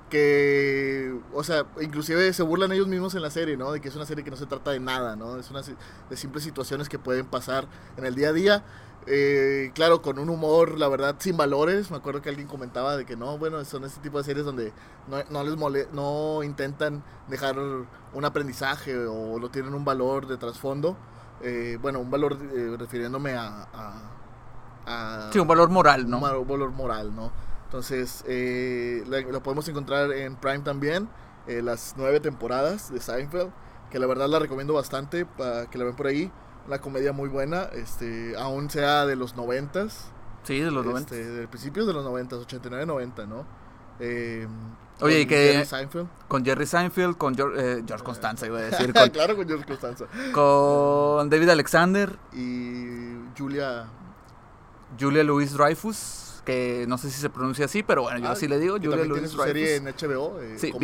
[0.10, 3.72] que, o sea, inclusive se burlan ellos mismos en la serie, ¿no?
[3.74, 5.38] De que es una serie que no se trata de nada, ¿no?
[5.38, 8.64] Es una de simples situaciones que pueden pasar en el día a día.
[9.08, 11.90] Eh, claro, con un humor, la verdad, sin valores.
[11.92, 14.74] Me acuerdo que alguien comentaba de que no, bueno, son este tipo de series donde
[15.08, 20.38] no, no les mole no intentan dejar un aprendizaje o no tienen un valor de
[20.38, 20.96] trasfondo.
[21.42, 23.94] Eh, bueno, un valor eh, refiriéndome a- a,
[24.86, 26.18] a Sí, un valor moral, ¿no?
[26.18, 27.32] un valor moral, ¿no?
[27.66, 31.10] Entonces, eh, la- lo podemos encontrar en Prime también,
[31.48, 33.52] eh, las nueve temporadas de Seinfeld,
[33.90, 36.32] que la verdad la recomiendo bastante para que la ven por ahí.
[36.68, 40.06] Una comedia muy buena, este, aún sea de los noventas,
[40.44, 41.16] Sí, de los 90.
[41.16, 43.46] este, de principios de los noventas, 89, 90, ¿no?
[44.00, 44.48] Eh,
[45.02, 46.08] Oye, y con que- Jerry Seinfeld.
[46.28, 48.94] Con Jerry Seinfeld, con George, eh, George Constanza, iba a decir.
[48.94, 50.06] Con, claro, con George Costanza.
[50.34, 53.88] con David Alexander, Y Julia...
[55.00, 58.48] Julia Louis Dreyfus, que no sé si se pronuncia así, pero bueno, yo ah, así
[58.48, 60.04] le digo, Julia también tiene Louis su serie Dreyfus.
[60.04, 60.82] en HBO, eh, Sí, con.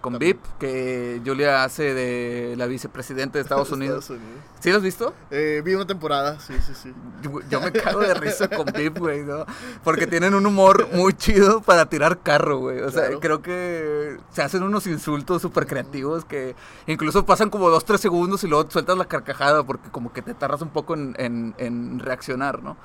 [0.00, 0.18] Con.
[0.18, 4.04] VIP, que Julia hace de la vicepresidenta de Estados Unidos.
[4.04, 4.44] Estados Unidos.
[4.60, 5.14] ¿Sí lo has visto?
[5.30, 6.92] Eh, vi una temporada, sí, sí, sí.
[7.22, 9.46] Yo, yo me cago de risa con VIP, güey, ¿no?
[9.84, 12.80] Porque tienen un humor muy chido para tirar carro, güey.
[12.80, 13.20] O sea, Claro.
[13.20, 16.54] creo que se hacen unos insultos súper creativos que
[16.86, 20.34] incluso pasan como dos, tres segundos y luego sueltas la carcajada porque como que te
[20.34, 22.76] tardas un poco en, en- en reaccionar, ¿no?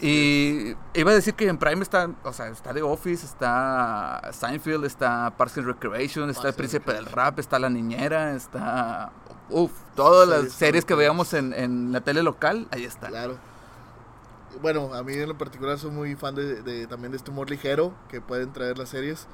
[0.00, 4.84] Y iba a decir que en Prime está, o sea, está The Office, está Seinfeld,
[4.84, 9.10] está Parks and Recreation, está El Príncipe del Rap, está La Niñera, está...
[9.48, 13.08] Uf, todas las Series que veíamos en, en la tele local, ahí está.
[13.08, 13.38] Claro.
[14.60, 17.48] Bueno, a mí en lo particular soy muy fan de, de- también de este humor
[17.48, 19.26] ligero que pueden traer las series.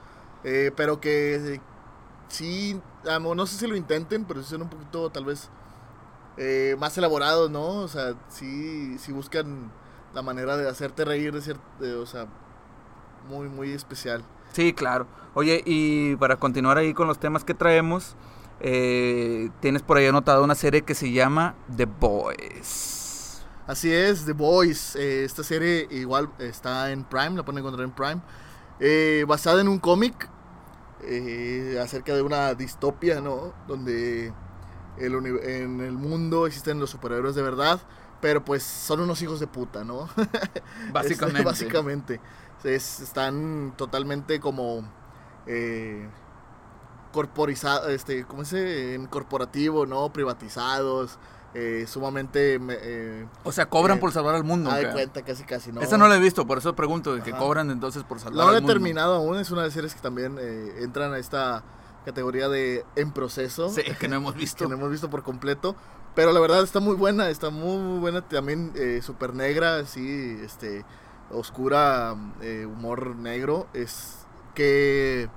[0.45, 1.61] eh, pero que eh,
[2.29, 5.49] sí, amo, no sé si lo intenten, pero sí son un poquito tal vez
[6.37, 7.67] eh, más elaborados, ¿no?
[7.69, 9.71] O sea, sí, sí buscan
[10.15, 11.63] la manera de hacerte reír de cierto,
[12.01, 12.27] o sea,
[13.29, 14.23] muy, muy especial.
[14.53, 15.07] Sí, claro.
[15.35, 18.17] Oye, y para continuar ahí con los temas que traemos,
[18.61, 23.43] eh, tienes por ahí anotado una serie que se llama The Boys.
[23.67, 24.97] Así es, The Boys.
[24.97, 28.21] eh, esta serie igual está en Prime, la pueden encontrar en Prime.
[28.81, 30.29] eh, basada en un cómic
[31.81, 33.55] acerca de una distopia, ¿no?
[33.67, 34.33] Donde
[34.99, 37.81] el en el mundo existen los superhéroes de verdad,
[38.23, 40.09] pero pues son unos hijos de puta, ¿no?
[40.93, 41.39] Básicamente.
[41.41, 42.21] Este, básicamente.
[42.65, 44.85] Es- están totalmente como
[45.47, 46.09] eh,
[47.13, 48.95] corporizados, este, ¿cómo se?
[48.95, 50.13] En corporativo, ¿no?
[50.13, 51.19] Privatizados.
[51.55, 52.59] eh, sumamente...
[52.59, 54.71] me- eh, O sea, cobran Eh, por salvar al mundo.
[54.71, 55.83] haz de cuenta casi casi, ¿no?
[55.83, 57.39] Esa no la he visto, por eso pregunto, de que Ajá.
[57.41, 58.73] cobran entonces por salvar No al he mundo.
[58.73, 61.63] terminado aún, es una de las series que también eh, entran a esta
[62.07, 63.69] categoría de en proceso.
[63.69, 64.65] Sí, que no hemos visto.
[64.65, 65.77] que no hemos visto por completo.
[66.15, 68.21] Pero la verdad está muy buena, está muy, muy buena.
[68.23, 70.85] También eh, súper negra, así, este,
[71.31, 73.67] oscura, eh, humor negro.
[73.73, 75.31] Es que,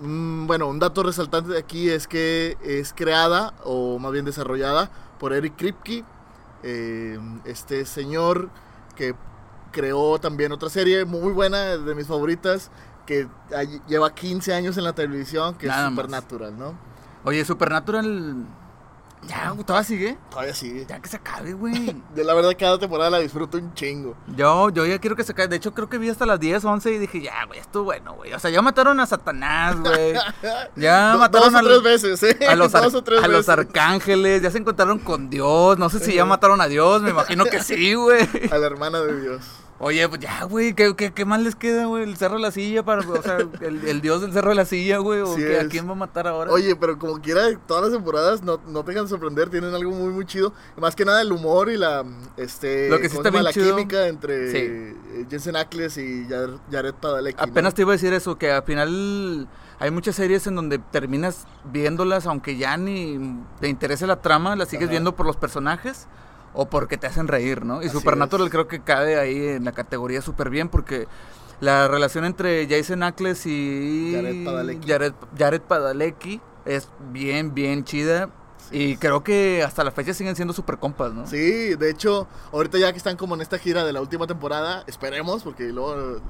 [0.00, 4.90] mm, bueno, un dato resaltante de aquí es que es creada, o más bien desarrollada,
[5.18, 6.04] por Eric Kripke,
[6.62, 8.48] eh, este señor
[8.96, 9.14] que
[9.72, 12.70] creó también otra serie muy buena, de mis favoritas,
[13.06, 13.28] que
[13.88, 16.04] lleva 15 años en la televisión, que Nada es más.
[16.04, 16.74] Supernatural, ¿no?
[17.24, 18.46] Oye, Supernatural.
[19.28, 20.18] Ya, todavía sigue.
[20.30, 20.86] Todavía sigue.
[20.88, 21.94] Ya que se acabe, güey.
[22.14, 24.16] De la verdad, cada temporada la disfruto un chingo.
[24.36, 25.48] Yo, yo ya quiero que se acabe.
[25.48, 28.14] De hecho, creo que vi hasta las 10, 11 y dije, ya, güey, esto bueno,
[28.14, 28.32] güey.
[28.32, 30.14] O sea, ya mataron a Satanás, güey.
[30.76, 32.46] Ya Do- mataron dos o a, tres veces, ¿eh?
[32.48, 34.40] a los, Dos o tres a los arcángeles.
[34.42, 35.78] Ya se encontraron con Dios.
[35.78, 37.02] No sé si ya mataron a Dios.
[37.02, 38.26] Me imagino que sí, güey.
[38.50, 39.42] A la hermana de Dios.
[39.82, 40.74] Oye, pues ya, güey.
[40.74, 42.02] ¿qué, qué, qué más les queda, güey?
[42.04, 43.00] El cerro de la silla para.
[43.00, 45.20] O sea, el, el Dios del cerro de la silla, güey.
[45.22, 45.58] ¿O Sí qué?
[45.58, 46.52] a quién va a matar ahora?
[46.52, 49.90] Oye, pero como quiera, todas las temporadas no, no te dejan de sorprender, tienen algo
[49.90, 50.52] muy, muy chido.
[50.76, 52.04] Más que nada el humor y la,
[52.36, 53.08] este, Lo que
[53.42, 53.74] la chido.
[53.74, 54.96] química entre Sí.
[55.30, 56.26] Jensen Ackles y
[56.70, 57.38] Jared, Padalecki.
[57.46, 57.50] ¿no?
[57.50, 61.46] Apenas te iba a decir eso, que al final hay muchas series en donde terminas
[61.72, 63.18] viéndolas, aunque ya ni
[63.60, 64.90] te interese la trama, las sigues Ajá.
[64.90, 66.06] viendo por los personajes
[66.54, 67.82] o porque te hacen reír, ¿no?
[67.82, 68.52] Y Así Supernatural es.
[68.52, 71.06] creo que cae ahí en la categoría súper bien porque
[71.60, 74.88] la relación entre Jason Ackles y Jared Padalecki.
[74.88, 78.30] Jared, Jared Padalecki es bien, bien chida.
[78.72, 81.26] Y creo que hasta la fecha siguen siendo súper compas, ¿no?
[81.26, 84.84] Sí, de hecho, ahorita ya que están como en esta gira de la última temporada,
[84.86, 86.20] esperemos, porque luego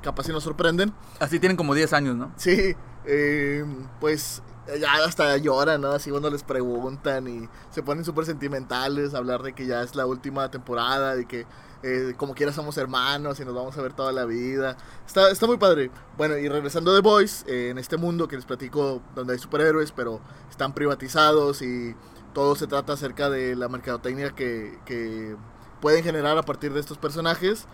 [0.00, 0.92] capaz si nos sorprenden.
[1.18, 2.30] Así tienen como 10 años, ¿no?
[2.36, 3.64] Sí, eh,
[4.00, 4.42] pues
[4.80, 5.92] ya hasta lloran, ¿no?
[5.92, 10.06] Así cuando les preguntan y se ponen súper sentimentales, hablar de que ya es la
[10.06, 11.46] última temporada, de que
[11.82, 14.76] eh, como quiera somos hermanos y nos vamos a ver toda la vida.
[15.06, 15.90] Está, está muy padre.
[16.16, 19.90] Bueno, y regresando de Boys, eh, en este mundo que les platico, donde hay superhéroes,
[19.90, 21.96] pero están privatizados y
[22.32, 25.36] todo se trata acerca de la mercadotecnia que, que
[25.80, 27.66] pueden generar a partir de estos personajes.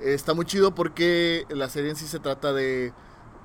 [0.00, 2.92] Eh, está muy chido porque la serie en sí se trata de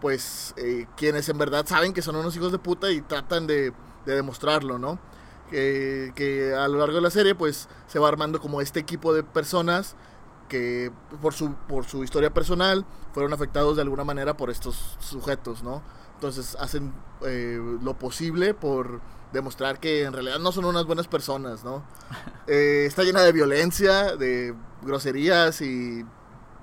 [0.02, 3.74] pues eh, quienes en verdad saben que son unos hijos de puta y tratan de,
[4.06, 5.00] de demostrarlo, ¿no?
[5.50, 9.14] Que, que a lo largo de la serie pues se va armando como este equipo
[9.14, 9.96] de personas
[10.50, 15.64] que por su, por su historia personal fueron afectados de alguna manera por estos sujetos,
[15.64, 15.82] ¿no?
[16.16, 19.02] Entonces hacen eh, lo posible por
[19.34, 21.84] demostrar que en realidad no son unas buenas personas, ¿no?
[22.50, 26.06] Eh, está llena de violencia, de groserías y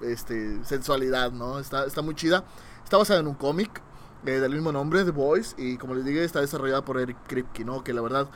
[0.00, 1.58] este, sensualidad, ¿no?
[1.58, 2.42] Está, está muy chida.
[2.84, 3.82] Está basada en un cómic
[4.26, 7.64] eh, del mismo nombre, The Boys, y como les dije, está desarrollada por Eric Kripke,
[7.64, 7.82] ¿no?
[7.82, 8.28] Que la verdad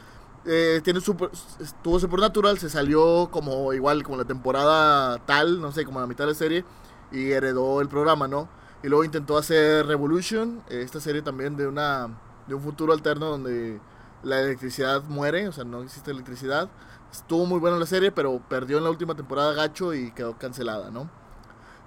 [0.46, 1.30] eh, tiene super,
[1.60, 6.24] estuvo Supernatural, se salió como igual, como la temporada tal, no sé, como la mitad
[6.24, 6.64] de la serie,
[7.12, 8.48] y heredó el programa, ¿no?
[8.82, 12.08] Y luego intentó hacer Revolution, eh, esta serie también de una
[12.46, 13.80] de un futuro alterno donde
[14.22, 16.68] la electricidad muere, o sea, no existe electricidad.
[17.12, 20.90] Estuvo muy buena la serie, pero perdió en la última temporada gacho y quedó cancelada,
[20.90, 21.10] ¿no?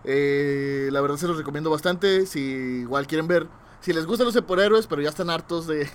[0.04, 2.26] Eh, la verdad se los recomiendo bastante.
[2.26, 3.48] Si igual quieren ver,
[3.82, 5.90] si les gustan los superhéroes, pero ya están hartos de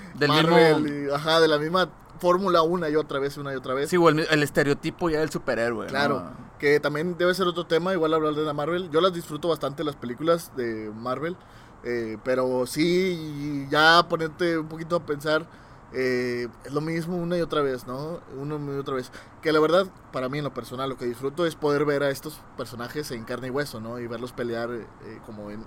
[0.14, 1.88] Del Marvel, mismo- y- ajá, de la misma
[2.20, 3.90] fórmula una y otra vez, una y otra vez.
[3.90, 5.86] Sí, o el, el estereotipo ya del superhéroe.
[5.88, 6.44] Claro, ¿no?
[6.58, 8.88] que también debe ser otro tema, igual hablar de la Marvel.
[8.90, 11.36] Yo las disfruto bastante las películas de Marvel,
[11.82, 15.46] eh, pero sí, ya ponerte un poquito a pensar,
[15.94, 18.20] eh, es lo mismo una y otra vez, ¿no?
[18.38, 19.10] Una y otra vez.
[19.42, 22.10] Que la verdad, para mí en lo personal, lo que disfruto es poder ver a
[22.10, 23.98] estos personajes en carne y hueso, ¿no?
[23.98, 24.86] Y verlos pelear eh,
[25.26, 25.64] como en,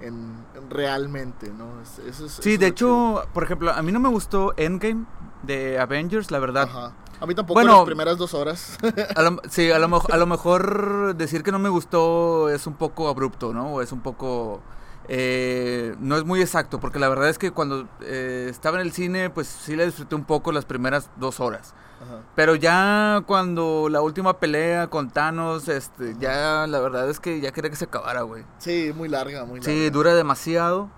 [0.00, 1.80] en- en realmente, ¿no?
[1.82, 5.06] Es- eso es- Sí, eso de hecho, por ejemplo, a mí no me gustó Endgame
[5.42, 6.64] de Avengers, la verdad.
[6.64, 6.92] Ajá.
[7.20, 8.78] A mí tampoco Bueno, las primeras dos horas.
[9.16, 12.74] A lo- sí, a lo, a lo mejor decir que no me gustó es un
[12.74, 13.74] poco abrupto, ¿no?
[13.74, 14.60] O es un poco...
[15.08, 18.92] eh, no es muy exacto, porque la verdad es que cuando eh, estaba en el
[18.92, 21.74] cine, pues sí la disfruté un poco las primeras dos horas.
[22.02, 22.22] Ajá.
[22.34, 27.52] Pero ya cuando la última pelea con Thanos, este, ya la verdad es que ya
[27.52, 28.44] quería que se acabara, güey.
[28.58, 29.72] Sí, muy larga, muy larga.
[29.72, 30.90] Sí, dura demasiado.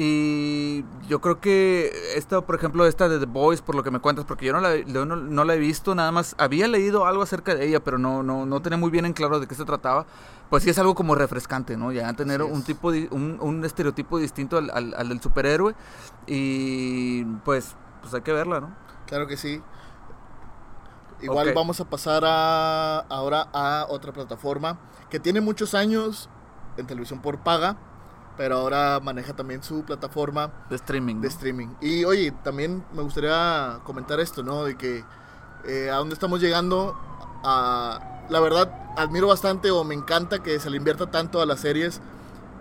[0.00, 3.98] Y yo creo que esta, por ejemplo, esta de The Boys, por lo que me
[3.98, 7.04] cuentas, porque yo no la, yo no, no la he visto, nada más había leído
[7.04, 9.56] algo acerca de ella, pero no, no, no tenía muy bien en claro de qué
[9.56, 10.06] se trataba.
[10.50, 11.90] Pues sí es algo como refrescante, ¿no?
[11.90, 15.74] Ya tener un tipo, di- un, un estereotipo distinto al, al, al del superhéroe.
[16.28, 18.70] Y pues, pues hay que verla, ¿no?
[19.06, 19.60] Claro que sí.
[21.20, 24.78] Igual vamos a pasar a, ahora a otra plataforma
[25.10, 26.28] que tiene muchos años
[26.76, 27.76] en televisión por paga,
[28.38, 31.16] pero ahora maneja también su plataforma De streaming.
[31.16, 31.28] de ¿no?
[31.28, 31.68] streaming.
[31.80, 34.64] Y oye, también me gustaría comentar esto, ¿no?
[34.64, 35.04] De que
[35.66, 36.96] eh, a dónde estamos llegando.
[37.44, 41.60] A, la verdad, admiro bastante o me encanta que se le invierta tanto a las
[41.60, 42.00] series,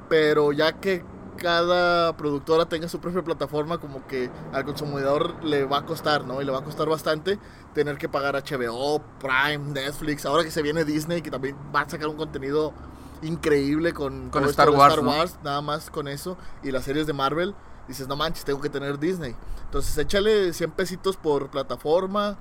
[0.09, 1.05] pero ya que
[1.37, 6.41] cada productora tenga su propia plataforma, como que al consumidor le va a costar, ¿no?
[6.41, 7.37] Y le va a costar bastante
[7.75, 11.89] tener que pagar HBO, Prime, Netflix, ahora que se viene Disney, que también va a
[11.89, 12.73] sacar un contenido
[13.21, 17.55] increíble con, Con Star Wars, nada más con eso, y las series de Marvel,
[17.87, 19.35] dices, no manches, tengo que tener Disney.
[19.65, 22.37] Entonces échale 100 pesitos por plataforma,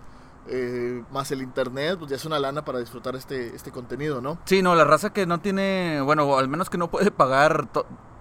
[0.49, 4.39] eh, más el internet, pues ya es una lana para disfrutar este, este contenido, ¿no?
[4.45, 7.69] Sí, no, la raza que no tiene, bueno, al menos que no puede pagar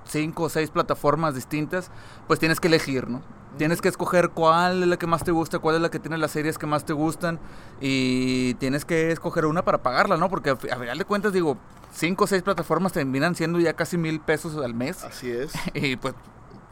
[0.06, 1.92] cinco o seis plataformas distintas,
[2.28, 3.22] pues tienes que elegir, ¿no?
[3.58, 6.18] Tienes que escoger cuál es la que más te gusta, cuál es la que tiene
[6.18, 7.40] las series que más te gustan
[7.80, 10.30] y tienes que escoger una para pagarla, ¿no?
[10.30, 11.58] Porque a fi- a final de cuentas, digo,
[11.94, 15.54] cinco o seis plataformas terminan siendo ya casi mil pesos al mes Así es.
[15.74, 16.14] y pues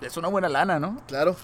[0.01, 1.01] es una buena lana, ¿no?
[1.07, 1.35] Claro.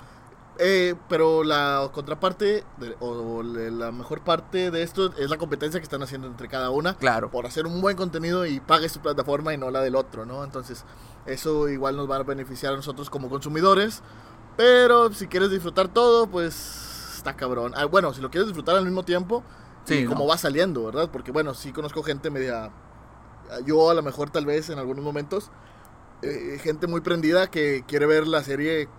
[0.62, 5.80] Eh, pero la contraparte de- o, o la mejor parte de esto es la competencia
[5.80, 7.32] que están haciendo entre cada una Claro.
[7.32, 10.44] por hacer un buen contenido y pague su plataforma y no la del otro, ¿no?
[10.44, 10.84] Entonces,
[11.26, 14.02] eso igual nos va a beneficiar a nosotros como consumidores.
[14.60, 17.72] Pero si quieres disfrutar todo, pues está cabrón.
[17.78, 19.42] Ah, bueno, si lo quieres disfrutar al mismo tiempo,
[19.86, 20.10] Sí, y ¿no?
[20.10, 21.10] como va saliendo, ¿verdad?
[21.10, 22.70] Porque bueno, sí conozco gente media...
[23.66, 25.50] Yo a lo mejor tal vez en algunos momentos,
[26.24, 28.90] eh, gente muy prendida que quiere ver la serie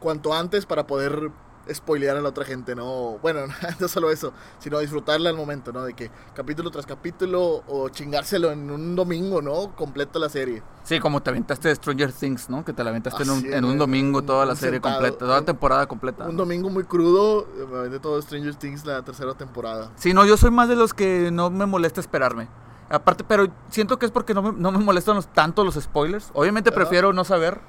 [0.00, 1.30] cuanto antes para poder
[1.72, 3.18] spoilear a la otra gente, ¿no?
[3.22, 3.40] Bueno,
[3.80, 5.84] no solo eso, sino disfrutarla al momento, ¿no?
[5.84, 9.74] De que capítulo tras capítulo o chingárselo en un domingo, ¿no?
[9.74, 10.62] Completa la serie.
[10.84, 12.64] Sí, como te aventaste de Stranger Things, ¿no?
[12.64, 14.94] Que te la aventaste en un, en un domingo toda la serie sentado.
[14.96, 16.24] completa, toda la temporada completa.
[16.26, 19.90] Un domingo muy crudo, eh, me aventé todo Stranger Things la tercera temporada.
[19.96, 22.48] Sí, no, yo soy más de los que no me molesta esperarme.
[22.90, 26.30] Aparte, pero siento que es porque no me, no me molestan los- tanto los spoilers.
[26.32, 27.60] Obviamente prefiero no saber.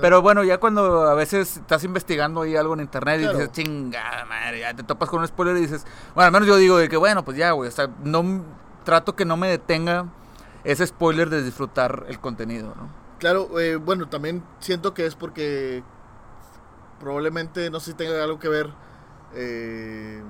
[0.00, 3.38] Pero bueno, ya cuando a veces estás investigando ahí algo en internet Claro.
[3.38, 6.48] y dices, chingada madre, ya te topas con un spoiler y dices, bueno, al menos
[6.48, 8.44] yo digo de que bueno, pues ya, güey, o sea, no
[8.84, 10.06] trato que no me detenga
[10.64, 12.88] ese spoiler de disfrutar el contenido, ¿no?
[13.18, 15.82] Claro, eh, bueno, también siento que es porque
[17.00, 18.70] probablemente, no sé si tenga algo que ver
[19.34, 20.22] eh,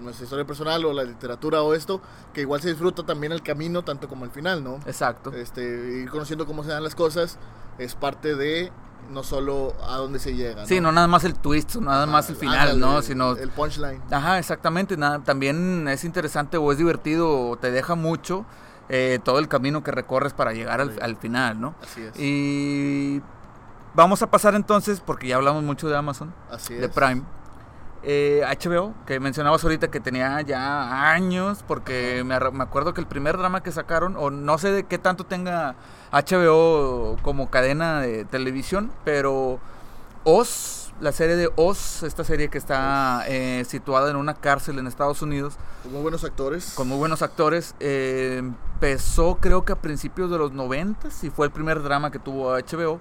[0.00, 2.00] nuestra historia personal o la literatura o esto,
[2.32, 4.76] que igual se disfruta también el camino tanto como el final, ¿no?
[4.86, 5.32] Exacto.
[5.32, 7.38] Este, ir conociendo cómo se dan las cosas
[7.78, 8.70] es parte de
[9.10, 10.66] no solo a dónde se llega.
[10.66, 13.00] Sí, no nada más el twist, nada Ajá, más el final, ándale, ¿no?
[13.02, 14.02] Sino El punchline.
[14.10, 14.96] Ajá, exactamente.
[14.96, 18.44] Nada, también es interesante o es divertido o te deja mucho
[18.90, 20.98] eh, todo el camino que recorres para llegar al, Sí.
[21.00, 21.74] al final, ¿no?
[21.82, 22.12] Así es.
[22.18, 23.22] Y
[23.94, 26.92] vamos a pasar entonces, porque ya hablamos mucho de Amazon, Así de es.
[26.92, 27.22] Prime.
[28.04, 33.06] Eh, HBO, que mencionabas ahorita que tenía ya años, porque me, me acuerdo que el
[33.06, 35.74] primer drama que sacaron, o no sé de qué tanto tenga
[36.12, 39.58] HBO como cadena de televisión, pero
[40.24, 44.86] Oz, la serie de Oz, esta serie que está eh, situada en una cárcel en
[44.86, 46.72] Estados Unidos, Con muy buenos actores.
[46.74, 51.46] con muy buenos actores, eh, empezó creo que a principios de los 90 y fue
[51.46, 53.00] el primer drama que tuvo HBO.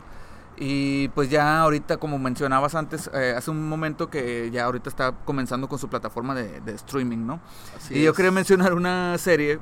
[0.57, 5.11] Y pues ya ahorita, como mencionabas antes, eh, hace un momento que ya ahorita está
[5.11, 7.39] comenzando con su plataforma de, de streaming, ¿no?
[7.75, 9.59] Así y yo quería mencionar una serie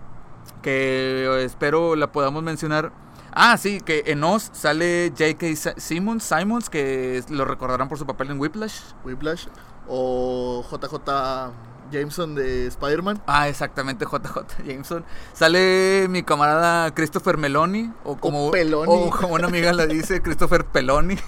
[0.62, 2.92] que espero la podamos mencionar.
[3.34, 5.76] Ah, sí, que en Oz sale J.K.
[5.78, 8.80] Simmons, Simons, que lo recordarán por su papel en Whiplash.
[9.04, 9.48] Whiplash
[9.88, 10.96] o JJ
[11.92, 13.22] Jameson de Spider-Man.
[13.28, 15.06] Ah, exactamente, JJ Jameson.
[15.34, 18.92] Sale mi camarada Christopher Meloni, o como, Peloni.
[18.92, 21.18] o como una amiga la dice, Christopher Peloni.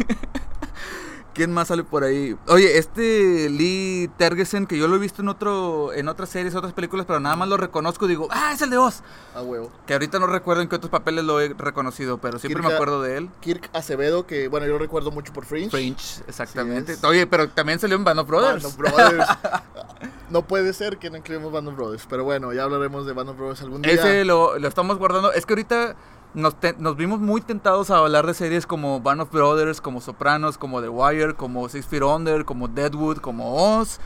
[1.37, 2.35] ¿Quién más sale por ahí?
[2.47, 6.73] Oye, este Lee Tergesen, que yo lo he visto en otro en otras series, otras
[6.73, 9.03] películas, pero nada más lo reconozco, digo, ah, es el de Oz.
[9.35, 9.71] A huevo.
[9.85, 13.03] Que ahorita no recuerdo en qué otros papeles lo he reconocido, pero siempre me acuerdo
[13.03, 13.29] de él.
[13.39, 15.69] Kirk Acevedo, que bueno, yo lo recuerdo mucho por Fringe.
[15.69, 16.97] Fringe, exactamente.
[17.05, 18.63] Oye, pero también salió en Band of Brothers.
[18.63, 19.29] Band of Brothers.
[20.31, 23.29] no puede ser que no incluimos Band of Brothers, pero bueno, ya hablaremos de Band
[23.29, 23.93] of Brothers algún día.
[23.93, 25.31] Ese lo, lo estamos guardando.
[25.31, 25.95] Es que ahorita
[26.33, 30.01] nos, te- nos vimos muy tentados a hablar de series como Band of Brothers, como
[30.01, 33.99] Sopranos, como The Wire, como Six Feet Under, como Deadwood, como Oz.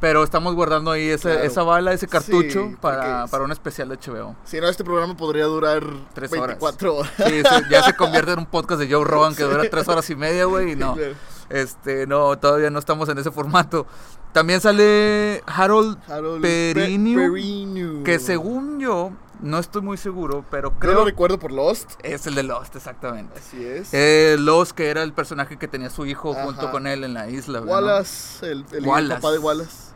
[0.00, 1.44] Pero estamos guardando ahí esa, Claro.
[1.44, 4.36] esa bala, ese cartucho Sí, para, para un especial de HBO.
[4.44, 5.82] Si no, este programa podría durar
[6.14, 6.46] Tres horas.
[6.60, 7.12] 24 horas.
[7.16, 10.08] Sí, se- ya se convierte en un podcast de Joe Rogan que dura tres horas
[10.10, 10.72] y media, güey.
[10.72, 11.14] Y no, Claro.
[11.50, 13.86] este, no, todavía no estamos en ese formato.
[14.32, 18.04] También sale Harold Harold Perrineau, Pe- Perrineau.
[18.04, 19.10] que según yo,
[19.40, 21.92] no estoy muy seguro, pero Yo creo lo recuerdo por Lost.
[22.02, 23.38] es el de Lost, exactamente.
[23.38, 23.92] Así es.
[23.92, 26.44] Eh, Lost, que era el personaje que tenía su hijo Ajá.
[26.44, 27.60] junto con él en la isla.
[27.60, 29.20] Wallace, el, el Wallace.
[29.20, 29.94] papá de Wallace.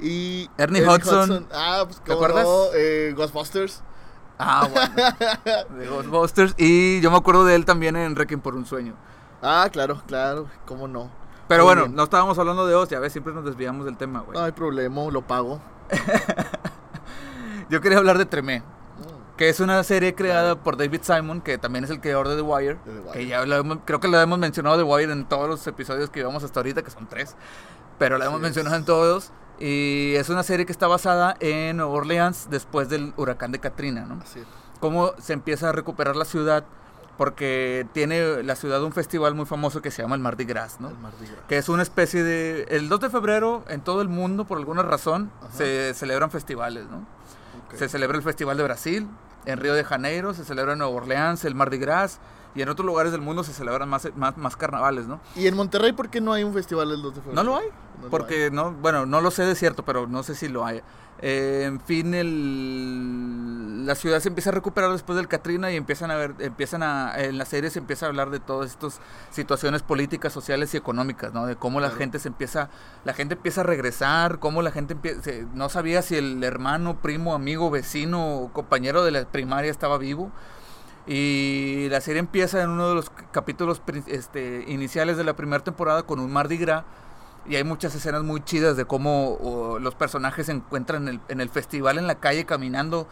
[0.00, 1.46] Y Ernie Hudson.
[1.52, 2.44] Ah, pues ¿Te ¿cómo acuerdas?
[2.44, 2.64] no?
[2.74, 3.82] Eh, Ghostbusters.
[4.38, 5.74] Ah, bueno.
[5.78, 6.54] de Ghostbusters.
[6.58, 8.94] Y yo me acuerdo de él también en Requiem por un sueño.
[9.40, 11.10] Ah, claro, claro, cómo no.
[11.48, 11.94] Pero Muy bueno, bien.
[11.96, 14.36] no estábamos hablando de Oz, ya ves, siempre nos desviamos del tema, güey.
[14.36, 15.60] No hay problema, lo pago.
[17.70, 21.58] Yo quería hablar de Tremé, Mm, que es una serie creada por David Simon, que
[21.58, 22.74] también es el creador de The Wire.
[22.84, 23.12] The Wire.
[23.12, 26.20] Que ya lo creo que lo hemos mencionado The Wire en todos los episodios que
[26.20, 27.34] llevamos hasta ahorita, que son tres.
[27.98, 29.32] Pero la hemos Así mencionado en todos.
[29.58, 34.04] Y es una serie que está basada en Nueva Orleans después del huracán de Katrina,
[34.06, 34.20] ¿no?
[34.22, 34.46] Así es.
[34.80, 36.64] Cómo se empieza a recuperar la ciudad,
[37.16, 40.88] porque tiene la ciudad un festival muy famoso que se llama el Mardi Gras, ¿no?
[40.90, 41.38] El Mardi Gras.
[41.48, 42.64] que es una especie de...
[42.68, 45.52] El 2 de febrero en todo el mundo, por alguna razón, Ajá.
[45.56, 47.06] se celebran festivales, ¿no?
[47.74, 49.08] Se celebra el Festival de Brasil,
[49.44, 52.20] en Río de Janeiro, se celebra en Nueva Orleans, el Mardi Gras,
[52.54, 55.20] y en otros lugares del mundo se celebran más, más, más carnavales, ¿no?
[55.34, 57.42] ¿Y en Monterrey por qué no hay un festival el 2 de febrero?
[57.42, 57.66] ¿No lo hay?
[57.98, 60.64] No lo Porque no, bueno, no lo sé de cierto, pero no sé si lo
[60.64, 60.80] hay.
[61.22, 66.10] Eh, en fin, el, la ciudad se empieza a recuperar después del Katrina y empiezan
[66.10, 69.00] a ver, empiezan a, en la serie se empieza a hablar de todas estas
[69.30, 71.46] situaciones políticas, sociales y económicas, ¿no?
[71.46, 71.98] De cómo la Claro.
[72.00, 72.68] gente se empieza,
[73.04, 76.96] la gente empieza a regresar, cómo la gente empie- se- no sabía si el hermano,
[77.00, 80.30] primo, amigo, vecino, o compañero de la primaria estaba vivo.
[81.06, 86.02] Y la serie empieza en uno de los capítulos este, iniciales de la primera temporada
[86.02, 86.84] con un Mardi Gras.
[87.48, 91.20] Y hay muchas escenas muy chidas de cómo o, los personajes se encuentran en el,
[91.28, 93.06] en el festival en la calle, caminando,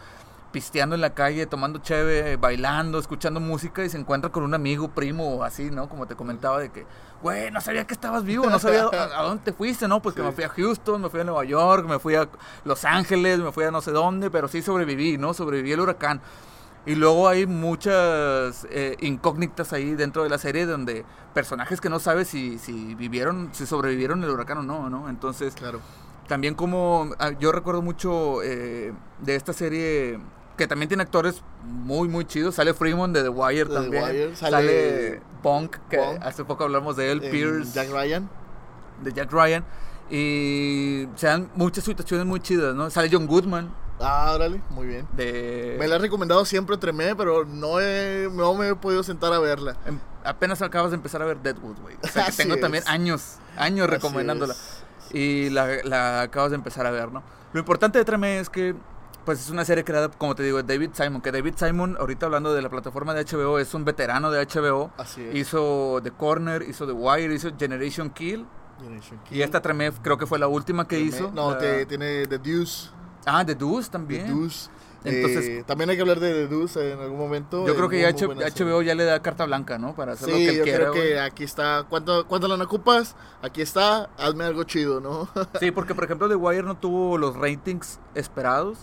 [0.51, 4.89] pisteando en la calle, tomando cheve, bailando, escuchando música y se encuentran con un amigo,
[4.89, 5.89] primo o así, ¿no?
[5.89, 6.85] Como te comentaba de que,
[7.21, 10.01] güey, no sabía que estabas vivo, no sabía a, a dónde te fuiste, ¿no?
[10.01, 12.27] Pues que me fui a Houston, me fui a Nueva York, me fui a
[12.63, 15.33] Los Ángeles, me fui a no sé dónde, pero sí sobreviví, ¿no?
[15.33, 16.21] Sobreviví el huracán.
[16.85, 21.99] Y luego hay muchas eh, incógnitas ahí dentro de la serie donde personajes que no
[21.99, 25.09] sabes si, si vivieron, si sobrevivieron el huracán o no, ¿no?
[25.09, 25.79] Entonces, Claro.
[26.27, 30.19] también como ah, yo recuerdo mucho eh, de esta serie
[30.57, 34.03] que también tiene actores muy muy chidos, sale Freeman de The Wire De The también,
[34.03, 36.21] Wire, sale, sale Punk que Punk.
[36.21, 38.29] hace poco hablamos de él, Pierce Jack Ryan.
[39.03, 39.65] de Jack Ryan
[40.09, 42.89] y se dan muchas situaciones muy chidas, ¿no?
[42.89, 45.07] Sale John Goodman Ah, órale, muy bien.
[45.13, 49.31] de Me la he recomendado siempre Tremé, pero no, he, no me he podido sentar
[49.33, 49.77] a verla.
[49.85, 51.95] Em- apenas acabas de empezar a ver Deadwood, güey.
[52.03, 52.61] O sea, que tengo es.
[52.61, 54.53] también años, años Así recomendándola.
[54.53, 54.83] es.
[55.13, 57.23] Y la, la acabas de empezar a ver, ¿no?
[57.53, 58.75] Lo importante de Tremé es que,
[59.23, 61.21] pues es una serie creada, como te digo, David Simon.
[61.21, 64.91] Que David Simon, ahorita hablando de la plataforma de HBO, es un veterano de HBO.
[64.97, 65.35] Así es.
[65.35, 68.45] Hizo The Corner, hizo The Wire, hizo Generation Kill.
[68.81, 71.09] Generation Y esta Tremé creo que fue la última que Tremé.
[71.15, 71.31] hizo.
[71.31, 72.89] No, La- te- tiene The Deuce.
[73.25, 74.27] Ah, The Deuce The también.
[74.27, 74.69] Deuce.
[75.03, 77.65] Entonces- Eh, también hay que hablar de The Deuce en algún momento.
[77.67, 78.25] Yo creo que ya H-.
[78.25, 79.93] HBO ya le da carta blanca, ¿no?
[79.95, 80.79] Para hacer lo que Sí, él yo quiera.
[80.79, 81.17] creo que güey.
[81.19, 81.85] aquí está.
[81.87, 83.15] ¿Cuánto, ¿Cuánto la ocupas?
[83.43, 84.09] Aquí está.
[84.17, 85.27] Hazme algo chido, ¿no?
[85.59, 88.79] Sí, porque por ejemplo The Wire no tuvo los ratings esperados.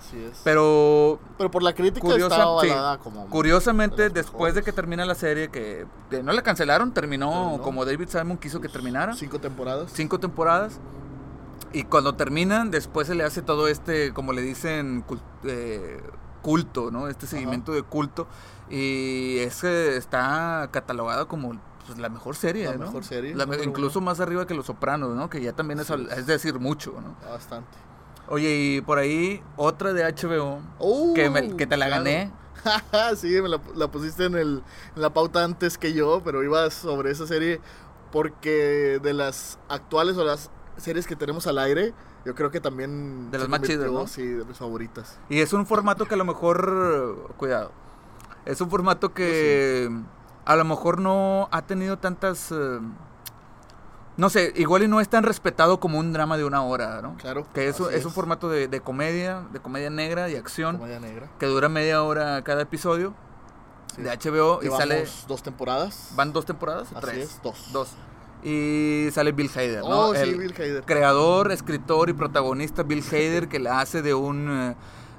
[0.00, 0.40] Así es.
[0.42, 3.00] Pero Pero por la crítica Curiosa- está sí.
[3.04, 3.28] como.
[3.28, 7.62] curiosamente, de después de que termina la serie, que, que no la cancelaron, terminó Terminó.
[7.62, 9.14] como David Simon quiso que terminara.
[9.14, 9.92] Cinco temporadas.
[9.94, 10.80] Cinco temporadas.
[11.72, 16.00] Y cuando terminan, después se le hace todo este, como le dicen, cul- eh,
[16.42, 17.08] culto, ¿no?
[17.08, 18.26] Este seguimiento de culto.
[18.70, 22.86] Y ese está catalogado como pues, la mejor serie, La ¿no?
[22.86, 24.06] mejor serie, La me- número incluso uno.
[24.06, 25.30] más arriba que Los Sopranos, ¿no?
[25.30, 25.94] Que ya también es, Sí.
[26.16, 27.14] es decir mucho, ¿no?
[27.30, 27.68] Bastante.
[28.28, 32.04] Oye, y por ahí otra de HBO Uh, que, me- que te la claro.
[32.04, 32.30] gané.
[33.16, 34.62] sí, me la, la pusiste en, el,
[34.94, 37.60] en la pauta antes que yo, pero iba sobre esa serie
[38.12, 41.92] porque de las actuales o las series que tenemos al aire,
[42.24, 43.30] yo creo que también...
[43.30, 44.06] De las más chidas, convirtió, ¿no?
[44.06, 45.18] Sí, de mis favoritas.
[45.28, 47.72] Y es un formato que a lo mejor, cuidado,
[48.44, 49.90] es un formato que
[50.44, 52.80] a lo mejor no ha tenido tantas, eh,
[54.16, 57.16] no sé, igual y no es tan respetado como un drama de una hora, ¿no?
[57.16, 57.46] Claro.
[57.54, 60.78] Que es, un- así es un formato de, de comedia, de comedia negra y acción,
[60.78, 61.28] Comedia negra.
[61.38, 63.14] que dura media hora cada episodio
[63.94, 64.00] Sí.
[64.02, 66.12] de HBO y sale, dos temporadas.
[66.16, 67.30] ¿van dos temporadas o Así tres?
[67.30, 67.72] es, dos.
[67.72, 67.90] Dos.
[68.42, 69.88] Y sale Bill Hader, ¿no?
[70.08, 70.82] Oh, sí, El- Bill Hader.
[70.84, 74.74] creador, escritor y protagonista Bill Hader que la hace de un eh,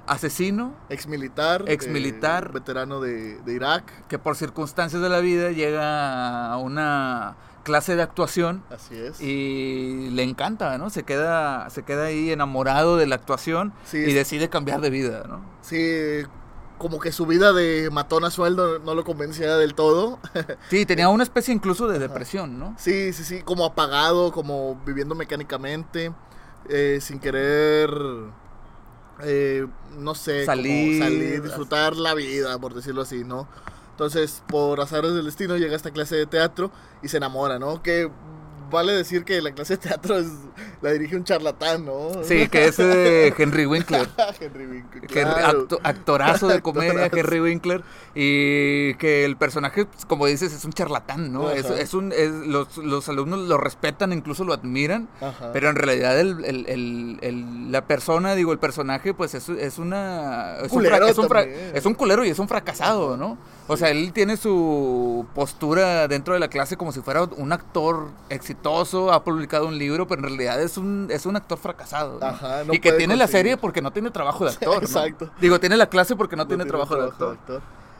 [0.07, 1.63] asesino Ex militar.
[1.67, 2.51] Ex militar.
[2.51, 4.07] veterano de, de Irak.
[4.07, 9.21] que por circunstancias de la vida llega a una clase de actuación Así es.
[9.21, 10.89] y le encanta, ¿no?
[10.89, 15.24] Se queda, se queda ahí enamorado de la actuación Sí, y decide cambiar de vida,
[15.30, 15.39] ¿no?
[15.61, 16.24] Sí,
[16.78, 20.19] como que su vida de matón a sueldo no lo convencía del todo.
[20.69, 22.76] Sí, tenía una especie incluso de depresión, ¿no?
[22.78, 26.11] Sí, sí, sí, como apagado, como viviendo mecánicamente,
[26.69, 27.89] eh, sin querer,
[29.21, 29.67] eh,
[29.97, 33.47] no sé, como Salir, salir, disfrutar la vida, por decirlo así, ¿no?
[33.91, 36.71] Entonces, por azares del destino, llega a esta clase de teatro
[37.03, 37.84] y se enamora, ¿no?
[37.84, 38.09] Que
[38.74, 40.28] vale decir que la clase de teatro es,
[40.82, 42.11] la dirige un charlatán, ¿no?
[42.24, 44.07] Sí, que es eh, Henry Winkler.
[44.41, 45.07] Henry Winkler.
[45.07, 45.59] Claro.
[45.67, 47.05] acto- actorazo de comedia.
[47.13, 47.84] Henry Winkler.
[48.13, 51.49] Y que el personaje, pues, como dices, es un charlatán, ¿no?
[51.51, 55.07] Es, es un, es- los, los alumnos lo respetan, incluso lo admiran.
[55.21, 55.51] Ajá.
[55.53, 60.57] Pero en realidad el, el- el- la persona, digo, el personaje, pues es, es una...
[60.57, 61.71] Es un, Culero fra- es, un fra- también.
[61.74, 63.38] es un culero y es un fracasado, ¿no?
[63.68, 68.09] O sea, él tiene su postura dentro de la clase como si fuera un actor
[68.30, 72.20] exitoso, ha publicado un libro, pero en realidad es un, es un actor fracasado.
[72.20, 72.26] ¿no?
[72.26, 74.76] Ajá, no y que tiene la serie porque no tiene trabajo de actor.
[74.76, 74.82] ¿no?
[74.82, 75.32] Exacto.
[75.39, 77.38] Digo, tiene la clase porque no, No tiene, trabajo, de actor.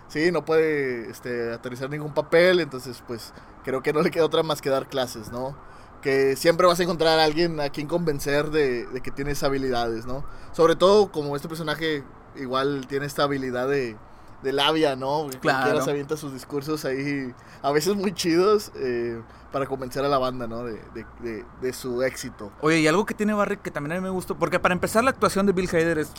[0.10, 3.34] Sí, no puede este, aterrizar ningún papel, entonces pues
[3.64, 5.56] creo que no le queda otra más que dar clases, ¿no?
[6.02, 10.06] Que siempre vas a encontrar a alguien a quien convencer de, de que tienes habilidades,
[10.06, 10.26] ¿no?
[10.52, 12.04] Sobre todo como este personaje
[12.36, 13.96] igual tiene esta habilidad de,
[14.44, 15.28] de labia, ¿no?
[15.28, 15.40] Claro.
[15.42, 19.22] Cualquiera se avienta sus discursos ahí, a veces muy chidos, eh,
[19.52, 20.64] para convencer a la banda, ¿no?
[20.64, 22.52] De, de- de- de su éxito.
[22.62, 25.04] Oye, y algo que tiene Barry que también a mí me gustó, porque para empezar
[25.04, 26.12] la actuación de Bill Hader es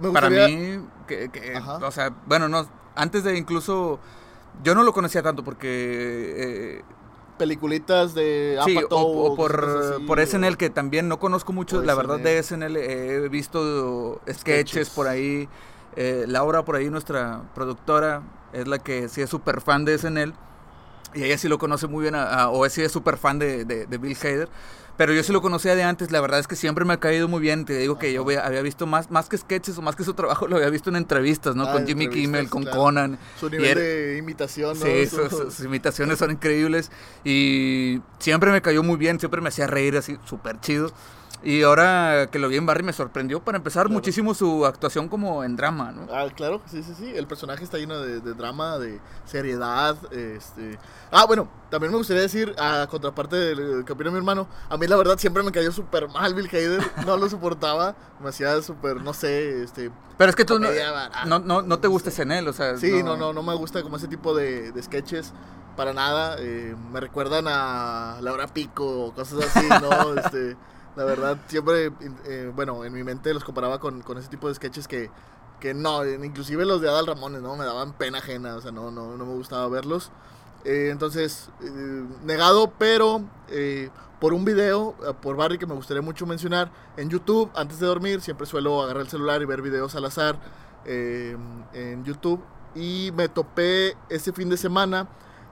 [0.00, 3.98] Me para mí, que, que, o sea, bueno, no, antes de incluso,
[4.62, 6.82] yo no lo conocía tanto porque, eh,
[7.38, 11.52] Peliculitas de sí, o, Apatow, o por, así, por o- SNL, que también no conozco
[11.52, 12.76] mucho, la verdad, de SNL.
[12.76, 12.76] SNL,
[13.24, 14.90] he visto sketches, Sketches.
[14.90, 15.46] por ahí,
[15.96, 18.22] eh, Laura por ahí, nuestra productora,
[18.52, 20.32] es la que sí es súper fan de SNL,
[21.14, 23.64] y ella sí lo conoce muy bien, a- a- o sí es súper fan de,
[23.64, 24.48] de- de Bill Hader.
[24.98, 27.28] Pero yo sí lo conocía de antes, la verdad es que siempre me ha caído
[27.28, 27.66] muy bien.
[27.66, 30.14] Te digo que yo había había visto más, más que sketches o más que su
[30.14, 31.64] trabajo, lo había visto en entrevistas, ¿no?
[31.64, 32.78] Ah, con Jimmy Kimmel, con claro.
[32.78, 33.18] Conan.
[33.38, 34.86] Su nivel era- de imitación, ¿no?
[34.86, 36.90] Sí, Su- sus, sus imitaciones son increíbles
[37.24, 40.90] y siempre me cayó muy bien, siempre me hacía reír así, súper chido.
[41.42, 43.94] Y ahora que lo vi en Barry me sorprendió para empezar Claro.
[43.94, 46.06] muchísimo su actuación como en drama, ¿no?
[46.12, 47.12] Ah, claro, sí, sí, sí.
[47.14, 49.96] El personaje está lleno de, de drama, de seriedad.
[50.12, 50.78] Este...
[51.12, 54.86] Ah, bueno, también me gustaría decir, a contraparte del que opina mi hermano, a mí
[54.86, 56.82] la verdad siempre me cayó súper mal Bill Hader.
[57.06, 57.94] No lo soportaba.
[58.20, 59.90] Me hacía súper, no sé, este...
[60.16, 62.78] Pero es que tú no, barata, no, no, no te gustes en él, o sea...
[62.78, 65.34] Sí, no, no, no me gusta como ese tipo de, de sketches.
[65.76, 66.36] Para nada.
[66.38, 70.14] eh, me recuerdan a Laura Pico o cosas así, ¿no?
[70.18, 70.56] este,
[70.96, 71.92] la verdad, siempre,
[72.24, 75.10] eh, bueno, en mi mente los comparaba con, con ese tipo de sketches que,
[75.60, 77.56] que no, inclusive los de Adal Ramones, ¿no?
[77.56, 80.10] Me daban pena ajena, o sea, no, no, no me gustaba verlos.
[80.64, 83.88] Eh, entonces, eh, negado, pero eh,
[84.20, 88.20] por un video, por Barry, que me gustaría mucho mencionar, en YouTube, antes de dormir,
[88.20, 90.38] siempre suelo agarrar el celular y ver videos al azar
[90.84, 92.42] en YouTube.
[92.74, 95.08] Y me topé ese fin de semana,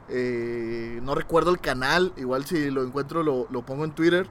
[0.08, 4.26] no recuerdo el canal, igual si lo encuentro lo, lo pongo en Twitter,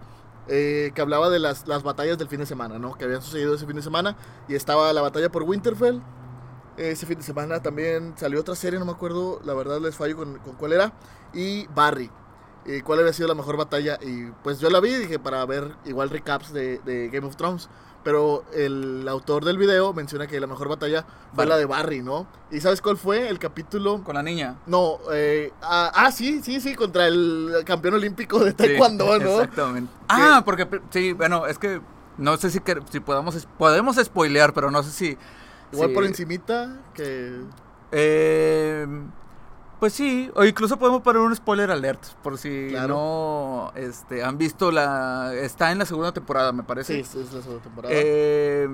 [0.47, 2.95] eh, que hablaba de las, las batallas del fin de semana, ¿no?
[2.95, 4.17] Que habían sucedido ese fin de semana.
[4.47, 6.03] Y estaba la batalla por Winterfell.
[6.77, 10.17] Ese fin de semana también salió otra serie, no me acuerdo, la verdad les fallo
[10.17, 10.93] con, con cuál era.
[11.33, 12.11] Y Barry.
[12.65, 13.99] eh, cuál había sido la mejor batalla.
[14.01, 17.69] Y pues yo la vi, dije, para ver igual recaps de, de Game of Thrones.
[18.03, 21.49] Pero el autor del video menciona que la mejor batalla fue Barry.
[21.49, 22.27] la de Barry, ¿no?
[22.51, 23.29] ¿Y sabes cuál fue?
[23.29, 24.03] El capítulo...
[24.03, 24.55] Con la niña.
[24.65, 29.13] No, eh, ah, ah, sí, sí, sí, contra el campeón olímpico de Sí, taekwondo, ¿no?
[29.41, 29.91] Exactamente.
[30.09, 31.79] Ah, porque sí, bueno, es que
[32.17, 35.17] no sé si, que- si podamos, podemos spoilear, pero no sé si...
[35.71, 37.39] Igual por encimita, que...
[37.93, 38.85] Eh,
[39.79, 42.87] pues sí, o incluso podemos poner un spoiler alert, por si Claro.
[42.95, 45.33] no este, han visto la...
[45.33, 46.93] Está en la segunda temporada, me parece.
[46.93, 47.93] Sí, es es la segunda temporada.
[47.97, 48.69] Eh,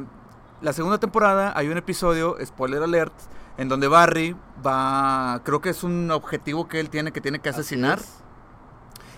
[0.61, 3.13] la segunda temporada hay un episodio, spoiler alert,
[3.57, 4.35] en donde Barry
[4.65, 7.99] va, creo que es un objetivo que él tiene, que tiene que Así asesinar.
[7.99, 8.23] es.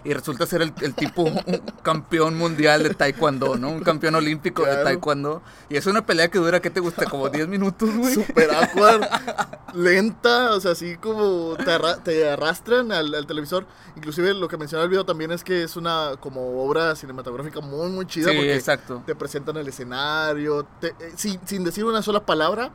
[0.04, 1.36] Y resulta ser el, el tipo un
[1.84, 3.70] campeón mundial de taekwondo, ¿no?
[3.70, 5.44] Un campeón olímpico de taekwondo.
[5.70, 7.06] Y es una pelea que dura, ¿qué te gusta?
[7.06, 8.16] Como 10 minutos, güey.
[8.16, 9.08] Super awkward,
[9.76, 13.66] lenta, o sea, así como te, arra- te arrastran al, al televisor.
[13.96, 17.90] Inclusive lo que menciona el video también es que es una como obra cinematográfica muy,
[17.92, 19.04] muy chida Sí, porque exacto.
[19.06, 22.72] te presentan el escenario, te- eh, sin, sin decir una sola palabra,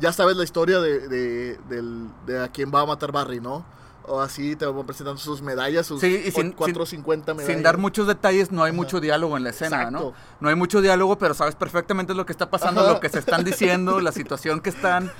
[0.00, 3.64] ya sabes la historia de, de, del- de a quién va a matar Barry, ¿no?
[4.06, 7.54] O así te van presentando sus medallas, sus Sí, y sin- cua- 450 medallas.
[7.54, 8.76] Sin dar muchos detalles, no hay Ajá.
[8.76, 9.98] mucho diálogo en la escena, ¿no?
[9.98, 10.14] Exacto.
[10.40, 12.92] No hay mucho diálogo, pero sabes perfectamente lo que está pasando, Ajá.
[12.92, 15.10] lo que se están diciendo, la situación que están.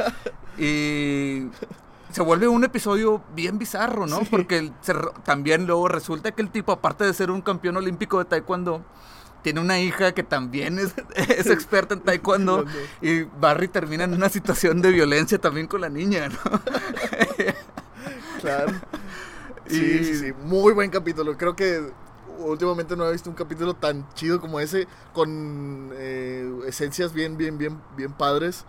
[0.59, 1.49] Y
[2.11, 4.21] se vuelve un episodio bien bizarro, ¿no?
[4.21, 4.27] Sí.
[4.31, 8.27] Porque se también luego resulta que el tipo, aparte de ser un campeón olímpico de
[8.27, 8.85] taekwondo,
[9.43, 12.67] tiene una hija que también es, es experta en taekwondo.
[13.03, 16.37] Y Barry termina en una situación de violencia también con la niña, ¿no?
[18.45, 18.73] Claro.
[19.67, 20.33] Sí, Y- sí, sí.
[20.45, 21.39] Muy buen capítulo.
[21.39, 21.83] Creo que
[22.39, 27.57] últimamente no he visto un capítulo tan chido como ese, con eh, esencias bien, bien,
[27.57, 28.67] bien, bien padres.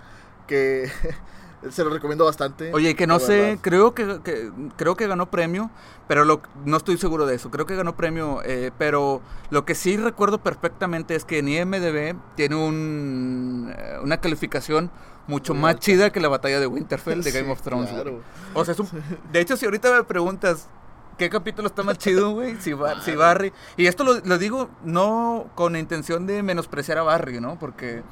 [0.47, 0.89] Que
[1.71, 2.71] Se lo recomiendo bastante.
[2.73, 5.69] Oye, que no sé, creo que, que- creo que ganó premio,
[6.07, 7.49] pero lo, no estoy seguro de eso.
[7.51, 12.15] Creo que ganó premio, eh, pero lo que sí recuerdo perfectamente es que en IMDb
[12.36, 14.91] tiene un, eh, una calificación
[15.28, 15.82] mucho Muy más alta.
[15.82, 17.89] chida que la batalla de Winterfell de Sí, Game of Thrones.
[17.89, 18.21] claro.
[18.53, 18.89] O sea, es un-
[19.32, 20.67] de hecho, si ahorita me preguntas
[21.17, 23.53] qué capítulo está más chido, güey, si, Ba- si Barry.
[23.78, 27.57] Y esto lo, lo digo no con intención de menospreciar a Barry, ¿no?
[27.57, 28.03] Porque,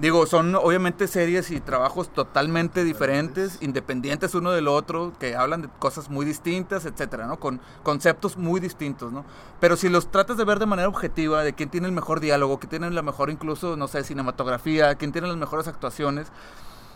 [0.00, 5.68] digo, son obviamente series y trabajos totalmente diferentes, independientes uno del otro, que hablan de
[5.78, 7.38] cosas muy distintas, etcétera, ¿no?
[7.38, 9.24] Con conceptos muy distintos, ¿no?
[9.60, 12.58] Pero si los tratas de ver de manera objetiva, de quién tiene el mejor diálogo,
[12.58, 16.28] quién tiene la mejor, incluso, no sé, cinematografía, quién tiene las mejores actuaciones.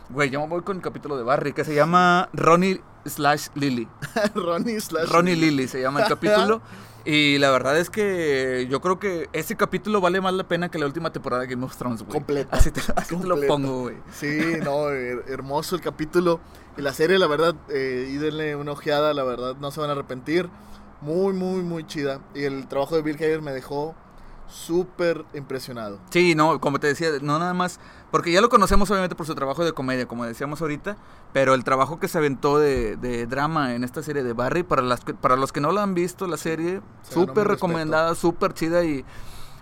[0.09, 3.87] Güey, yo me voy con el capítulo de Barry, que se llama Ronnie slash Lily.
[4.35, 5.09] Ronnie slash.
[5.09, 6.63] Ronnie Lily se llama el capítulo.
[7.07, 10.79] Y la verdad es que yo creo que ese capítulo vale más la pena que
[10.79, 12.13] la última temporada de Game of Thrones, güey.
[12.13, 12.57] Completa.
[12.57, 13.97] Así te, así te lo pongo, güey.
[14.13, 16.41] Sí, no, her- hermoso el capítulo.
[16.79, 19.91] Y la serie, la verdad, eh, y denle una ojeada, la verdad, no se van
[19.91, 20.49] a arrepentir.
[21.03, 22.21] Muy, muy, muy chida.
[22.35, 23.95] Y el trabajo de Bill Hader me dejó
[24.49, 25.99] súper impresionado.
[26.11, 27.81] Sí, no, como te decía, no nada más,
[28.15, 30.97] porque ya lo conocemos obviamente por su trabajo de comedia, como decíamos ahorita,
[31.33, 34.83] pero el trabajo que se aventó de, de drama en esta serie de Barry, para,
[34.83, 39.05] las, para los que no la han visto, la serie, súper recomendada, súper chida y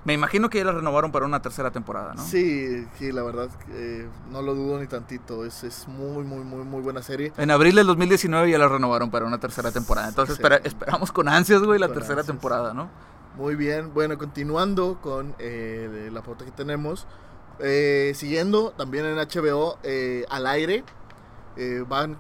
[0.05, 2.23] me imagino que ya la renovaron para una tercera temporada, ¿no?
[2.23, 5.47] Sí, sí, la verdad, eh, no lo dudo ni tantito.
[5.47, 7.33] Es, es muy, muy, muy, muy buena serie.
[7.39, 10.09] En abril del 2019 ya la renovaron para una tercera temporada.
[10.11, 10.43] Entonces Sí.
[10.43, 12.27] espera- esperamos con ansias, güey, la Con tercera ansias.
[12.37, 12.91] temporada, ¿no?
[13.39, 17.07] Muy bien, bueno, continuando con eh, la pauta que tenemos.
[17.61, 20.85] Eh, siguiendo también en HBO eh, al aire.
[21.57, 22.19] eh, van,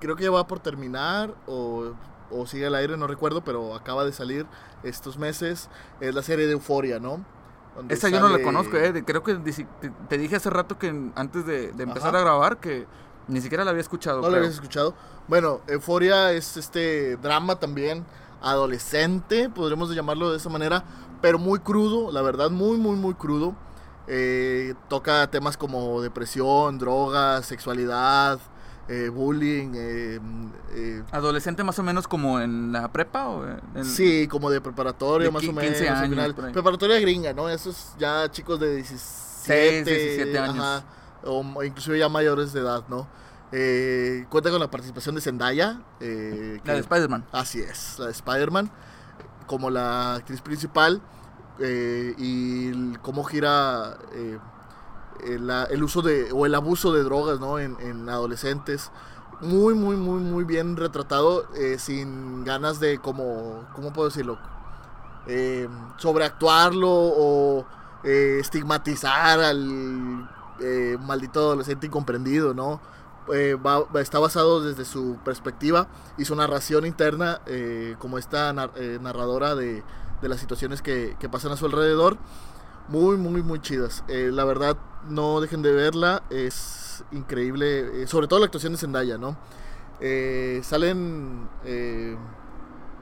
[0.00, 1.92] creo que ya va por terminar o,
[2.30, 4.46] o sigue al aire, no recuerdo, pero acaba de salir
[4.82, 5.70] estos meses.
[6.00, 7.24] Es la serie de Euforia, ¿no?
[7.74, 9.04] Donde Esa yo no la conozco, eh.
[9.06, 9.34] Creo que
[10.08, 12.18] te, dije hace rato que antes de, de empezar Ajá.
[12.18, 12.86] a grabar que
[13.28, 14.22] ni siquiera la había escuchado.
[14.22, 14.38] ¿No creo.
[14.38, 14.94] habías escuchado?
[15.28, 18.04] Bueno, Euforia es este drama también
[18.40, 20.84] adolescente, podríamos llamarlo de esa manera,
[21.20, 23.54] pero muy crudo, la verdad, muy, muy, muy crudo.
[24.10, 28.38] Eh, toca temas como depresión, drogas, sexualidad,
[28.88, 29.72] eh, bullying.
[29.76, 30.18] eh,
[30.72, 35.26] eh, Adolescente más o menos como en la prepa o en- sí, como de preparatoria,
[35.26, 35.64] de más o menos.
[35.72, 36.52] 15 al años, final.
[36.52, 37.48] Preparatoria gringa, ¿no?
[37.50, 40.56] Esos ya chicos de 17, 17 años.
[40.58, 40.84] ajá,
[41.24, 43.06] o inclusive ya mayores de edad, ¿no?
[43.52, 45.80] Eh, cuenta con la participación de Zendaya.
[46.00, 47.26] eh, la de Spider-Man.
[47.32, 48.70] Así es, la de Spider-Man,
[49.46, 51.00] como la actriz principal
[51.60, 54.38] eh, y cómo gira eh,
[55.26, 57.58] el, uso de, o el abuso de drogas ¿no?
[57.58, 58.90] en, en adolescentes.
[59.40, 64.38] Muy, muy, muy, muy bien retratado, eh, sin ganas de, como, ¿cómo puedo decirlo?
[65.98, 67.66] Sobreactuarlo o
[68.02, 70.28] estigmatizar al
[71.00, 72.80] maldito adolescente incomprendido, ¿no?
[74.00, 75.86] está basado desde su perspectiva
[76.16, 77.40] y su narración interna
[77.98, 79.84] como esta nar- narradora de,
[80.22, 82.16] de las situaciones que, que pasan a su alrededor.
[82.88, 84.02] Muy, muy, muy chidas.
[84.08, 84.76] Eh, la verdad,
[85.08, 86.22] no dejen de verla.
[86.30, 88.02] Es increíble.
[88.02, 89.36] eh, sobre todo la actuación de Zendaya, ¿no?
[90.00, 92.16] Eh, salen eh,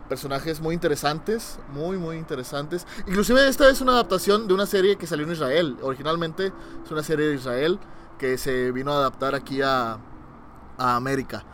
[0.09, 1.61] personajes muy interesantes.
[1.73, 2.87] Muy, muy interesantes.
[3.07, 5.77] Inclusive esta es una adaptación de una serie que salió en Israel.
[5.83, 6.53] Originalmente
[6.85, 7.79] es una serie de Israel
[8.19, 9.99] que se vino a adaptar aquí a,
[10.79, 11.45] a América.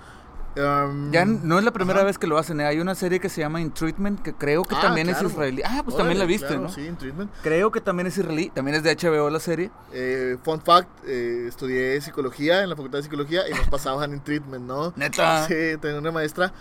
[0.55, 2.07] Um, Ya no es la primera ajá.
[2.07, 2.67] vez que lo hacen, ¿eh?
[2.67, 5.27] hay una serie que se llama In Treatment que creo que Ah, también claro.
[5.27, 5.63] es israelí.
[5.65, 6.69] Ah, pues también la viste, claro, ¿no?
[6.69, 7.31] Sí, en Treatment.
[7.43, 9.71] Creo que también es israelí, también es de HBO la serie.
[9.93, 14.21] Eh, fun fact, eh, estudié psicología en la facultad de psicología y nos pasaban en
[14.23, 14.93] treatment, ¿no?
[14.97, 15.47] Neta.
[15.49, 16.53] Sí, tenía una maestra,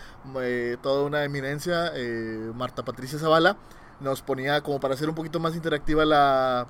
[0.41, 3.57] eh, toda una eminencia, eh, Marta Patricia Zavala,
[3.99, 6.65] nos ponía como para hacer un poquito más interactiva la,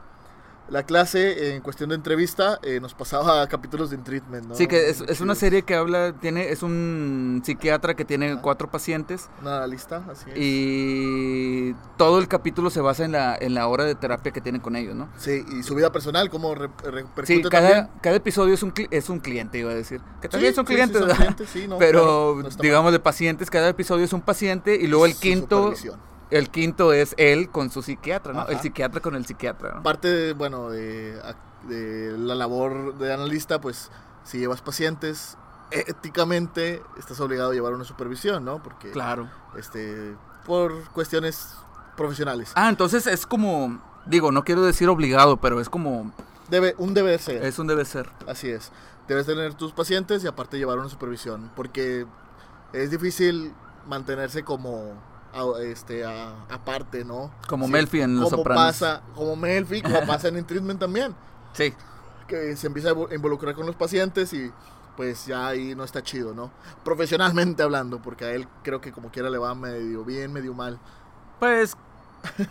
[0.71, 4.55] la clase en cuestión de entrevista, eh, nos pasaba capítulos de treatment, ¿no?
[4.55, 8.41] Sí, que es, es una serie que habla, tiene, es un psiquiatra que tiene Ajá.
[8.41, 10.37] cuatro pacientes Una lista, así es.
[10.37, 14.61] y todo el capítulo se basa en la, en la hora de terapia que tiene
[14.61, 15.09] con ellos, ¿no?
[15.17, 17.49] Sí, y su vida personal, cómo re- repercute Sí, también.
[17.51, 20.01] cada, cada episodio es un, es un cliente, iba a decir.
[20.21, 21.17] Que también Sí, son sí, sí, clientes, son ¿verdad?
[21.21, 22.63] clientes, sí, no, Pero claro, no está mal.
[22.63, 25.73] digamos de pacientes, cada episodio es un paciente y luego el Su quinto.
[26.31, 28.39] El quinto es él con su psiquiatra, ¿no?
[28.41, 28.51] Ajá.
[28.51, 29.83] El psiquiatra con el psiquiatra, ¿no?
[29.83, 31.21] Parte, de, bueno, de,
[31.67, 33.91] de la labor de analista, pues
[34.23, 35.37] si llevas pacientes,
[35.71, 38.61] éticamente estás obligado a llevar una supervisión, ¿no?
[38.63, 39.29] Porque, Claro.
[39.57, 40.15] este,
[40.45, 41.55] por cuestiones
[41.97, 42.51] profesionales.
[42.55, 46.11] Ah, entonces es como, digo, no quiero decir obligado, pero es como,
[46.49, 48.09] Debe, un deber ser, es un debe ser.
[48.27, 48.71] así es.
[49.07, 52.05] Debes tener tus pacientes y aparte llevar una supervisión, porque
[52.73, 53.53] es difícil
[53.87, 54.93] mantenerse como
[55.33, 57.31] a- este a- aparte, ¿no?
[57.47, 58.63] Como Sí, Melfi en Los como Sopranos.
[58.65, 61.15] pasa, como Melfi, como pasa en Treatment también.
[61.53, 61.73] Sí.
[62.27, 64.49] que se empieza a invo- involucrar con los pacientes y
[64.95, 66.49] pues ya ahí no está chido, ¿no?
[66.83, 70.79] Profesionalmente hablando, porque a él creo que como quiera le va medio bien, medio mal.
[71.39, 71.75] Pues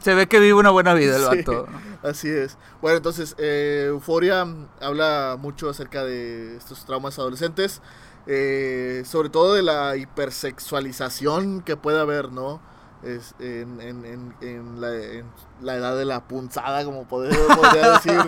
[0.00, 1.36] se ve que vive una buena vida el Sí.
[1.44, 1.66] vato.
[2.02, 2.56] Así es.
[2.80, 4.46] Bueno, entonces, eh, Euforia
[4.80, 7.80] habla mucho acerca de estos traumas adolescentes,
[8.26, 12.60] eh, sobre todo de la hipersexualización que puede haber, ¿no?
[13.02, 15.26] Es en, en- en- en la, en
[15.60, 18.18] la edad de la punzada, como podría, podría decir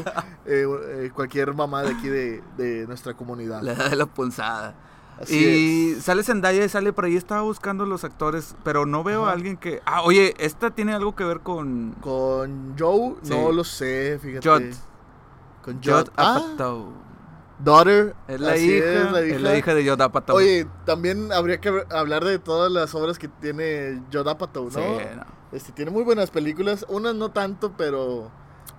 [0.46, 0.66] eh,
[1.06, 3.62] eh, cualquier mamá de aquí de, de nuestra comunidad.
[3.62, 4.74] La edad de la punzada.
[5.20, 6.04] Así y es.
[6.04, 7.16] sale Zendaya y sale por ahí.
[7.16, 9.32] Estaba buscando los actores, pero no veo a Ajá.
[9.32, 9.82] alguien que.
[9.84, 11.96] Ah, oye, esta tiene algo que ver con.
[12.00, 13.30] Con Joe, Sí.
[13.30, 14.48] no lo sé, fíjate.
[14.48, 14.74] Judd.
[15.64, 16.08] Con Judd Judd.
[16.16, 16.92] Ah, Apatow.
[17.58, 18.14] Daughter.
[18.28, 20.36] Es la, hija, es, es la hija de Judd Apatow.
[20.36, 24.70] Oye, también habría que hablar de todas las obras que tiene Judd Apatow, ¿no?
[24.70, 24.80] Sí,
[25.16, 25.24] no.
[25.52, 28.30] Este, tiene muy buenas películas, unas no tanto, pero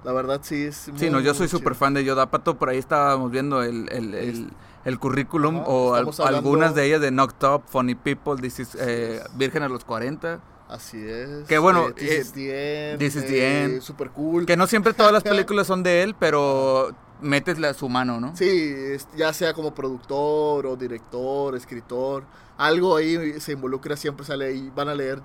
[0.03, 2.57] la verdad sí es muy, Sí, no, yo soy súper fan de Judd Apatow.
[2.57, 4.49] Por ahí estábamos viendo el, el, el,
[4.86, 8.36] el currículum Ajá, o al- estamos hablando- algunas de ellas de Knocked Up, Funny People,
[8.41, 10.39] This is, eh, Virgen a los 40.
[10.69, 11.47] Así es.
[11.47, 12.99] Que bueno, eh, This eh, is the End.
[12.99, 13.82] This is the eh, End.
[13.82, 14.45] Super cool.
[14.45, 16.91] Que no siempre todas las películas son de él, pero
[17.22, 18.36] metes la, su mano, ¿no?
[18.36, 18.74] Sí,
[19.15, 22.24] ya sea como productor o director, escritor,
[22.57, 25.22] algo ahí se involucra, siempre sale ahí, van a leer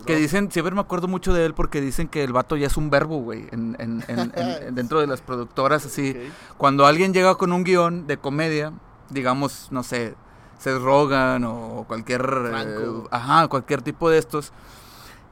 [0.00, 0.04] ¿no?
[0.04, 2.76] Que dicen, siempre me acuerdo mucho de él porque dicen que el vato ya es
[2.76, 6.16] un verbo, güey, en, en- en- en- dentro de las productoras, así.
[6.56, 8.72] Cuando alguien llega con un guion de comedia,
[9.10, 10.14] digamos, no sé,
[10.58, 12.20] Seth Rogen o cualquier,
[12.52, 14.52] eh, ajá, cualquier tipo de estos,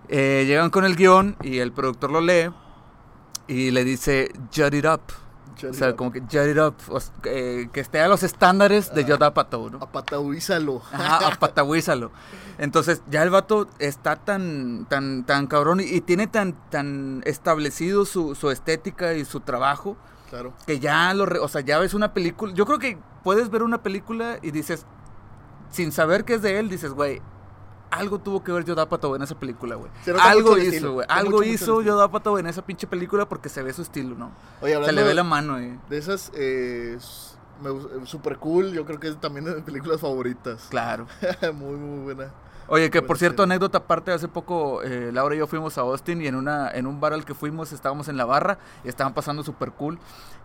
[0.08, 2.50] eh, llegan con el guion y el productor lo lee
[3.48, 5.00] y le dice, Jut it up.
[5.64, 9.22] O sea, como que it up, o eh, que esté a los estándares de Judd
[9.22, 9.78] Apatow, ¿no?
[9.78, 10.82] Apatauízalo.
[10.92, 12.10] Ajá, apatagüízalo.
[12.58, 18.04] Entonces, ya el vato está tan, tan, tan cabrón y, y tiene tan, tan establecido
[18.04, 19.96] su, su estética y su trabajo
[20.30, 20.52] Claro.
[20.66, 22.52] que ya lo, re- o sea, ya ves una película.
[22.52, 24.84] Yo creo que puedes ver una película y dices,
[25.70, 27.22] sin saber que es de él, dices, güey,
[27.90, 29.90] algo tuvo que ver Judd Apatow en esa película, güey.
[30.20, 31.06] Algo hizo, güey.
[31.08, 34.30] Algo mucho hizo Apatow en esa pinche película porque se ve su estilo, ¿no?
[34.60, 35.78] Oye, Se le ve de- la mano, eh.
[35.88, 36.98] de esas, eh,
[37.62, 37.74] me eh,
[38.04, 40.66] super cool, yo creo que es también de mis películas favoritas.
[40.70, 41.06] Claro.
[41.54, 42.32] muy, muy buena.
[42.68, 46.20] Oye, que por cierto, anécdota aparte, hace poco eh, Laura y yo fuimos a Austin
[46.20, 49.14] y en una en un bar al que fuimos estábamos en la barra y estaban
[49.14, 49.98] pasando súper cool.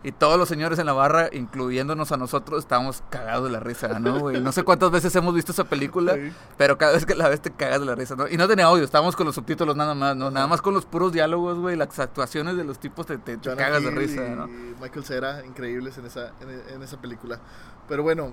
[0.04, 3.98] Y todos los señores en la barra, incluyéndonos a nosotros, estábamos cagados de la risa,
[4.00, 4.40] ¿no, güey?
[4.40, 6.32] No sé cuántas veces hemos visto esa película, Sí.
[6.56, 8.26] pero cada vez que la ves te cagas de la risa, ¿no?
[8.28, 10.30] Y no tenía audio, estábamos con los subtítulos nada más, ¿no?
[10.30, 13.54] Nada más con los puros diálogos, güey, las actuaciones de los tipos te, te, te
[13.56, 14.48] cagas de risa, y ¿no?
[14.80, 17.38] Michael Cera, increíbles en esa, en, en esa película.
[17.88, 18.32] Pero bueno,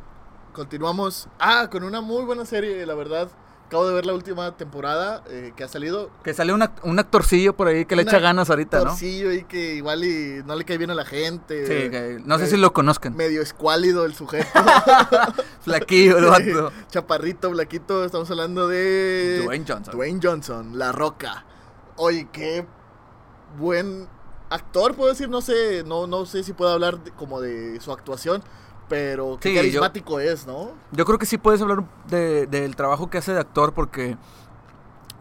[0.54, 1.28] continuamos.
[1.40, 3.30] Ah, con una muy buena serie, la verdad.
[3.70, 6.10] Acabo de ver la última temporada eh, que ha salido.
[6.24, 8.84] Que sale una- un actorcillo por ahí que le Un echa ganas ahorita, ¿no?
[8.86, 11.68] Torcillo y que igual y no le cae bien a la gente.
[11.68, 13.16] Sí, que no sé Eh, si lo conozcan.
[13.16, 14.48] Medio escuálido el sujeto.
[15.62, 16.72] Flaquillo el vato.
[16.90, 18.04] Chaparrito, blaquito.
[18.06, 19.42] Estamos hablando de.
[19.44, 19.94] Dwayne Johnson.
[19.96, 21.46] Dwayne Johnson, La Roca.
[21.98, 22.66] Oye, qué
[23.60, 24.08] buen
[24.50, 27.92] actor, puedo decir, no sé, no, no sé si puedo hablar de- como de su
[27.92, 28.42] actuación,
[28.90, 30.72] pero qué Sí, yo- carismático es, ¿no?
[30.92, 34.18] Yo creo que sí puedes hablar de- del trabajo que hace de actor porque,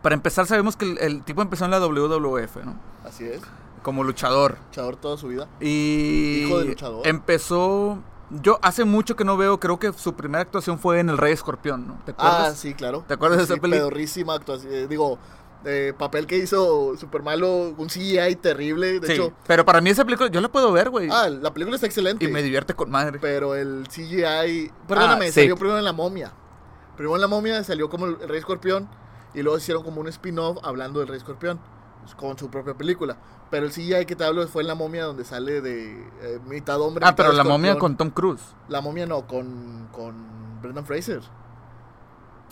[0.03, 2.77] para empezar, sabemos que el, el tipo empezó en la WWF, ¿no?
[3.05, 3.41] Así es,
[3.83, 4.59] Como luchador.
[4.69, 5.47] luchador toda su vida.
[5.61, 7.07] Y Hijo de luchador.
[7.07, 7.99] empezó...
[8.31, 11.33] Yo hace mucho que no veo, creo que su primera actuación fue en El Rey
[11.33, 11.95] Escorpión, ¿no?
[12.05, 12.59] ¿Te Ah, acuerdas?
[12.59, 13.03] sí, claro.
[13.09, 13.77] ¿Te acuerdas de Sí, esa película?
[13.81, 15.19] Pedorrísima actuación, eh, digo,
[15.65, 19.33] eh, papel que hizo super malo, un CGI terrible, de Sí, hecho.
[19.47, 21.09] pero para mí esa película, yo la puedo ver, güey.
[21.11, 22.25] Ah, la película está excelente.
[22.25, 23.19] y me divierte con madre.
[23.21, 24.71] Pero el CGI.
[24.87, 25.41] Perdóname, Ah, sí.
[25.41, 26.33] salió primero en la momia.
[26.97, 28.89] Primero en la momia salió como el Rey Escorpión.
[29.35, 31.61] Y luego hicieron como un spin-off hablando del Rey Escorpión.
[32.03, 33.19] pues, Con su propia película.
[33.51, 35.93] Pero el CGI que te hablo fue en la momia donde sale de
[36.23, 37.05] eh, mitad hombre.
[37.05, 38.43] Ah, mitad pero la momia con Tom Cruise.
[38.69, 41.21] La momia no, con, con Brendan Fraser.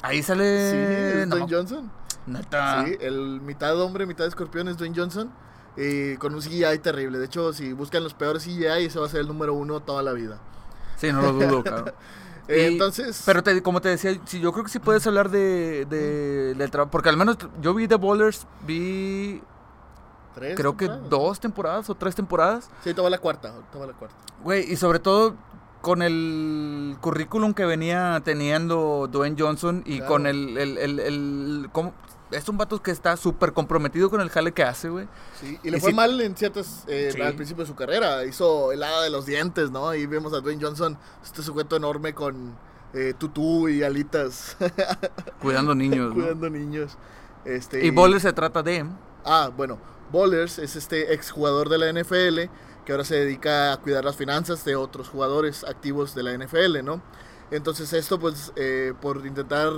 [0.02, 1.22] Ahí Sí, sale...
[1.22, 1.90] es no, Johnson.
[2.26, 5.30] Sí, el mitad hombre, mitad escorpión es Dwayne Johnson.
[5.76, 7.18] Y con un CGI terrible.
[7.18, 10.02] De hecho, si buscan los peores CGI, ese va a ser el número uno toda
[10.02, 10.38] la vida.
[10.96, 11.92] Sí, no lo dudo, cabrón.
[12.48, 13.22] Eh, Y- entonces.
[13.26, 16.70] Pero te- como te decía, sí, yo creo que sí puedes hablar de, de- del
[16.70, 16.90] trabajo.
[16.90, 19.42] Porque al menos yo vi The Ballers, vi
[20.34, 22.70] tres creo que dos temporadas o tres temporadas.
[22.82, 23.52] Sí, va la cuarta.
[23.78, 24.16] va la cuarta.
[24.42, 25.34] Güey, y sobre todo
[25.82, 30.12] con el currículum que venía teniendo Dwayne Johnson y Claro.
[30.12, 30.56] con el...
[30.56, 31.92] el, el, el- cómo-
[32.30, 35.06] es un vato que está súper comprometido con el jale que hace, güey.
[35.40, 36.84] Sí, y le Y fue mal en ciertas.
[36.88, 37.20] eh, Sí.
[37.20, 38.24] Al principio de su carrera.
[38.24, 39.94] Hizo el hada de los dientes, ¿no?
[39.94, 42.56] Y vemos a Dwayne Johnson, este sujeto enorme con
[42.94, 44.56] eh, tutú y alitas,
[45.40, 46.14] Cuidando niños, ¿no?
[46.14, 46.96] cuidando niños.
[47.44, 48.86] Este, Y Ballers se trata de...
[49.24, 49.78] Ah, bueno.
[50.10, 52.48] Bowlers es este exjugador de la NFL
[52.84, 56.84] que ahora se dedica a cuidar las finanzas de otros jugadores activos de la NFL,
[56.84, 57.02] ¿no?
[57.50, 59.72] Entonces esto pues eh, por intentar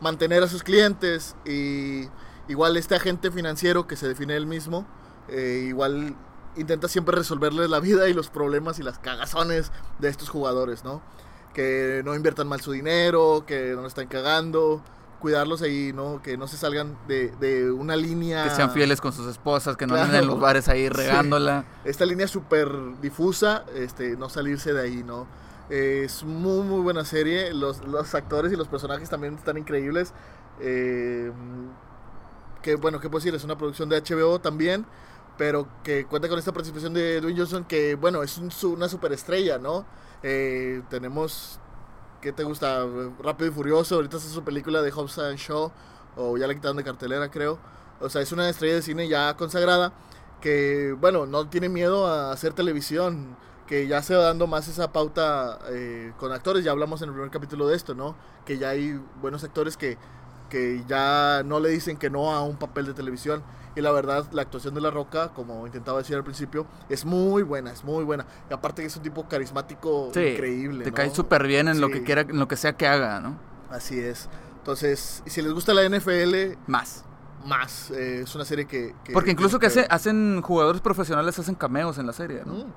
[0.00, 2.08] mantener a sus clientes y
[2.48, 4.86] igual este agente financiero que se define él mismo,
[5.28, 6.14] eh, igual
[6.56, 11.02] intenta siempre resolverles la vida y los problemas y las cagazones de estos jugadores, ¿no?
[11.54, 14.82] Que no inviertan mal su dinero, que no lo están cagando,
[15.20, 16.22] cuidarlos ahí, ¿no?
[16.22, 18.44] Que no se salgan de, de una línea...
[18.44, 20.06] Que sean fieles con sus esposas, que no Claro.
[20.06, 21.64] anden en los bares ahí regándola.
[21.84, 22.68] Esta línea súper
[23.00, 25.26] difusa, este, no salirse de ahí, ¿no?
[25.68, 27.52] Es muy, muy buena serie.
[27.52, 30.14] Los, los actores y los personajes también están increíbles.
[30.60, 31.30] Eh,
[32.62, 33.34] que bueno, ¿qué puedo decir?
[33.34, 34.86] Es una producción de HBO también,
[35.36, 39.58] pero que cuenta con esta participación de Dwayne Johnson, que bueno, es un una superestrella,
[39.58, 39.86] ¿no?
[40.22, 41.60] Eh, tenemos,
[42.20, 42.84] ¿qué te gusta?
[43.22, 45.70] Rápido y Furioso, ahorita es su película de Hobbs and Shaw,
[46.16, 47.58] o ya la quitaron de cartelera, creo.
[48.00, 49.92] O sea, es una estrella de cine ya consagrada,
[50.40, 53.36] que bueno, no tiene miedo a hacer televisión,
[53.68, 57.14] que ya se va dando más esa pauta eh, con actores, ya hablamos en el
[57.14, 58.16] primer capítulo de esto, ¿no?
[58.46, 59.98] Que ya hay buenos actores que,
[60.48, 63.42] que ya no le dicen que no a un papel de televisión.
[63.76, 67.42] Y la verdad, la actuación de La Roca, como intentaba decir al principio, es muy
[67.44, 68.26] buena, es muy buena.
[68.50, 70.82] Y aparte que es un tipo carismático Sí, increíble.
[70.84, 70.96] Te ¿no?
[70.96, 73.38] cae súper bien en lo que quiera, en lo que sea que haga, ¿no?
[73.70, 74.28] Así es.
[74.56, 77.04] Entonces, y si les gusta la NFL, Más.
[77.46, 77.90] más.
[77.92, 78.94] eh, es una serie que...
[79.04, 82.54] que Porque incluso que hace- hacen jugadores profesionales hacen cameos en la serie, ¿no?
[82.54, 82.72] Mm.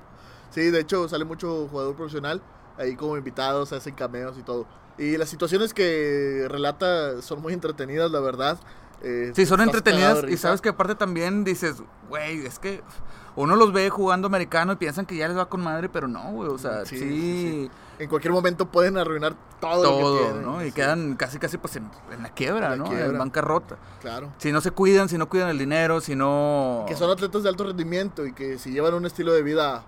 [0.52, 2.42] Sí, de hecho sale mucho jugador profesional
[2.78, 4.66] ahí como invitados, hacen cameos y todo.
[4.98, 8.60] Y las situaciones que relata son muy entretenidas, la verdad.
[9.02, 12.84] Eh, Sí, son entretenidas y sabes que aparte también dices, güey, es que
[13.36, 16.32] uno los ve jugando americano y piensan que ya les va con madre, pero no,
[16.32, 17.72] güey, o sea, Sí, sí, sí.
[17.98, 20.62] En cualquier momento pueden arruinar todo, lo que todo, tienen, ¿no?
[20.64, 22.84] Y sí, quedan casi, casi pues en, en la quiebra, En la ¿no?
[22.86, 23.06] quiebra.
[23.08, 23.78] En bancarrota.
[24.02, 24.34] Claro.
[24.38, 26.84] Si no se cuidan, si no cuidan el dinero, si no...
[26.88, 29.86] Que son atletas de alto rendimiento y que si llevan un estilo de vida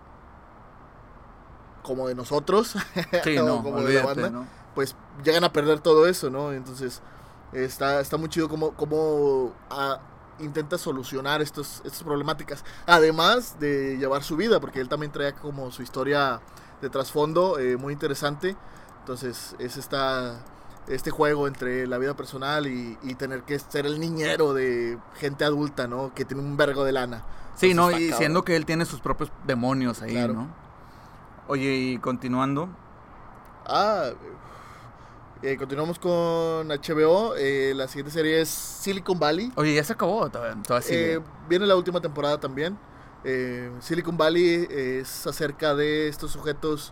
[1.84, 2.76] como de nosotros,
[3.24, 4.46] Sí, o no, como de la banda, ¿no?
[4.74, 6.52] pues llegan a perder todo eso, ¿no?
[6.52, 7.02] Entonces
[7.52, 10.00] está, está muy chido cómo, cómo ah,
[10.40, 12.64] intenta solucionar estos, estas problemáticas.
[12.88, 16.42] Además de llevar su vida, porque él también trae como su historia
[16.82, 18.56] de trasfondo eh, muy interesante.
[19.02, 20.44] Entonces es esta,
[20.88, 25.46] este juego entre la vida personal y, y tener que ser el niñero de gente
[25.46, 26.14] adulta, ¿no?
[26.16, 27.24] Que tiene un vergo de lana.
[27.56, 28.06] Sí, Entonces ¿no?
[28.08, 30.34] Y siendo que él tiene sus propios demonios ahí, Claro.
[30.34, 30.62] ¿no?
[31.48, 32.70] Oye, y continuando,
[33.66, 34.10] Ah,
[35.41, 37.36] eh, continuamos con HBO.
[37.38, 39.52] eh, la siguiente serie es Silicon Valley.
[39.56, 41.14] oye, ya se acabó, todavía, todavía sigue.
[41.16, 41.20] Eh,
[41.50, 42.78] viene la última temporada también.
[43.24, 46.91] Eh, Silicon Valley es acerca de estos sujetos,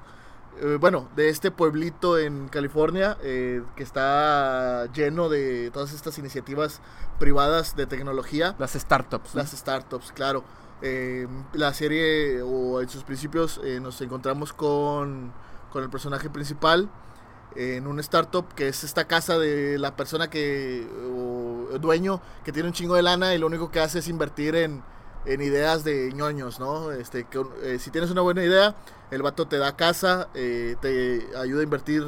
[0.61, 6.79] eh, bueno, de este pueblito en California eh, que está lleno de todas estas iniciativas
[7.19, 8.55] privadas de tecnología.
[8.59, 9.35] las startups.
[9.35, 10.43] Las startups, claro.
[10.83, 15.31] Eh, la serie, o en sus principios, eh, nos encontramos con,
[15.71, 16.89] con el personaje principal
[17.55, 22.51] eh, en un startup que es esta casa de la persona que, o dueño, que
[22.51, 24.81] tiene un chingo de lana y lo único que hace es invertir en,
[25.25, 26.91] en ideas de ñoños, ¿no?
[26.91, 28.75] Este, que, eh, si tienes una buena idea,
[29.11, 32.03] el vato te da casa, te ayuda a invertir,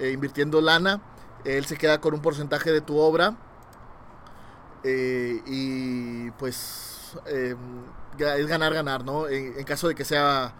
[0.00, 1.00] invirtiendo lana,
[1.44, 3.36] él se queda con un porcentaje de tu obra
[4.84, 7.54] y pues eh,
[8.18, 9.28] ga- es ganar, ganar, ¿no?
[9.28, 10.54] En, en caso de que sea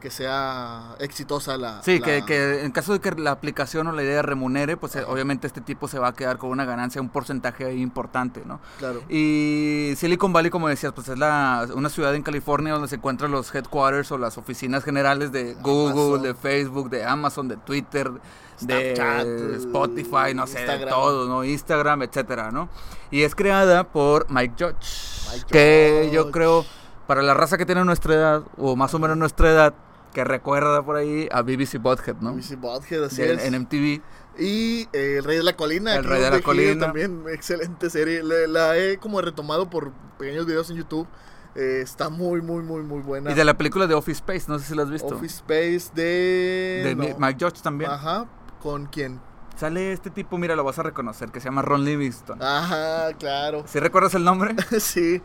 [0.00, 1.82] que sea exitosa la...
[1.82, 4.94] Sí, la- que, que en caso de que la aplicación o la idea remunere, pues
[4.94, 5.10] eh, Ajá.
[5.10, 8.60] obviamente este tipo se va a quedar con una ganancia, un porcentaje ahí importante, ¿no?
[8.78, 9.02] Claro.
[9.08, 13.30] Y Silicon Valley, como decías, pues es la, una ciudad en California donde se encuentran
[13.30, 16.22] los headquarters o las oficinas generales de Google, Amazon.
[16.22, 18.10] de Facebook, de Amazon, de Twitter,
[18.58, 20.88] Snapchat, de Spotify, no sé, de Instagram.
[20.90, 21.44] todo, ¿no?
[21.44, 22.68] Instagram, etcétera, ¿no?
[23.10, 26.32] Y es creada por Mike Judge, Mike que yo Judge.
[26.32, 26.66] creo,
[27.06, 29.74] para la raza que tiene nuestra edad, o más o menos nuestra edad,
[30.12, 32.32] que recuerda por ahí a BBC Butthead, ¿no?
[32.34, 33.44] BBC Butthead, así De- es.
[33.44, 34.00] en MTV.
[34.38, 35.94] Y eh, El Rey de la Colina.
[35.94, 36.86] El Rey de la Colina.
[36.86, 38.22] También, excelente serie.
[38.22, 41.06] Le- la he como retomado por pequeños videos en YouTube.
[41.54, 43.30] Eh, está muy, muy, muy, muy buena.
[43.30, 45.06] Y de la película de Office Space, no sé si la has visto.
[45.14, 46.82] Office Space de...
[46.84, 47.04] de no.
[47.04, 47.90] Mi- Mike Judge también.
[47.90, 48.26] Ajá.
[48.66, 49.20] ¿Con quién?
[49.54, 52.42] Sale este tipo, mira, lo vas a reconocer, que se llama Ron Livingston.
[52.42, 53.62] Ajá, claro.
[53.64, 54.56] ¿Sí recuerdas el nombre?
[54.80, 55.22] sí.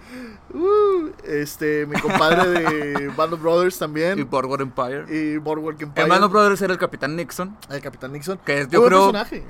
[0.54, 4.30] Uh, este, mi compadre de Band of Brothers y también.
[4.30, 5.06] Boardwalk Empire.
[5.10, 6.04] Y Boardwalk Empire.
[6.04, 7.58] En Band of Brothers era el Capitán Nixon.
[7.68, 8.38] El Capitán Nixon.
[8.46, 9.44] Que es, yo creo, personaje.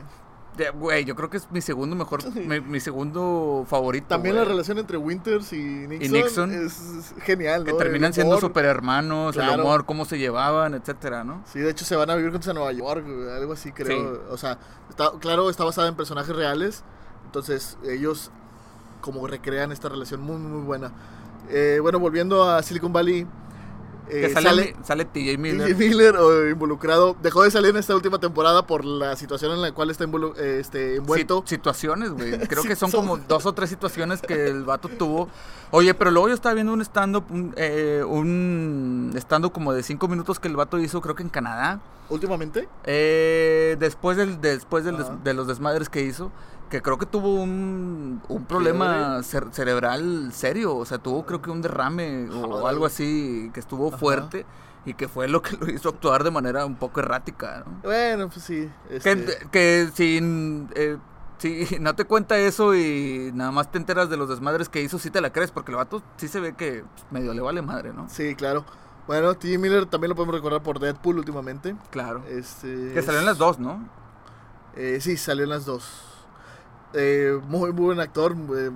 [0.75, 4.07] Güey, yo creo que es mi segundo mejor, mi, mi segundo favorito.
[4.09, 4.45] También güey.
[4.45, 6.51] la relación entre Winters y Nixon, Nixon.
[6.65, 7.77] es genial, Que ¿no?
[7.77, 9.63] terminan El siendo super hermanos, el Claro.
[9.63, 11.43] humor, cómo se llevaban, etcétera, ¿no?
[11.51, 14.15] Sí, de hecho se van a vivir juntos a Nueva York, algo así creo.
[14.15, 14.21] Sí.
[14.29, 14.57] O sea,
[14.89, 16.83] está, claro, está basada en personajes reales.
[17.25, 18.31] Entonces ellos
[18.99, 20.91] como recrean esta relación muy, muy buena.
[21.49, 23.25] Eh, bueno, volviendo a Silicon Valley.
[24.11, 25.67] Que eh, sale, sale, TJ Miller.
[25.67, 27.15] TJ Miller o involucrado.
[27.23, 30.35] Dejó de salir en esta última temporada por la situación en la cual está involu-
[30.37, 31.43] eh, este, envuelto.
[31.45, 32.37] Si- situaciones, güey.
[32.47, 35.29] Creo que son son- como dos o tres situaciones que el vato tuvo.
[35.71, 40.07] Oye, pero luego yo estaba viendo un stand-up, un, eh, un stand-up como de cinco
[40.07, 41.79] minutos que el vato hizo, creo que en Canadá.
[42.09, 42.67] Últimamente.
[42.83, 45.17] Eh, después del, después del des- Ajá.
[45.23, 46.29] de los desmadres que hizo,
[46.71, 50.75] que creo que tuvo un, un problema cer- cerebral serio.
[50.75, 53.97] O sea, tuvo creo que un derrame o algo así que estuvo Ajá.
[53.97, 54.45] fuerte
[54.85, 57.81] y que fue lo que lo hizo actuar de manera un poco errática, ¿no?
[57.83, 58.67] Bueno, pues sí.
[59.03, 60.19] Que, este, que si,
[60.73, 60.97] eh,
[61.37, 64.97] si no te cuenta eso y nada más te enteras de los desmadres que hizo,
[64.97, 67.93] sí te la crees, porque el vato sí se ve que medio le vale madre,
[67.93, 68.09] ¿no?
[68.09, 68.65] Sí, claro.
[69.07, 71.75] Bueno, TJ Miller también lo podemos recordar por Deadpool últimamente.
[71.89, 72.23] Claro.
[72.29, 73.87] Este, Que salió en las dos, ¿no?
[74.75, 76.07] Eh, sí, salió en las dos.
[76.93, 78.35] Eh, muy, muy buen actor.
[78.55, 78.71] eh,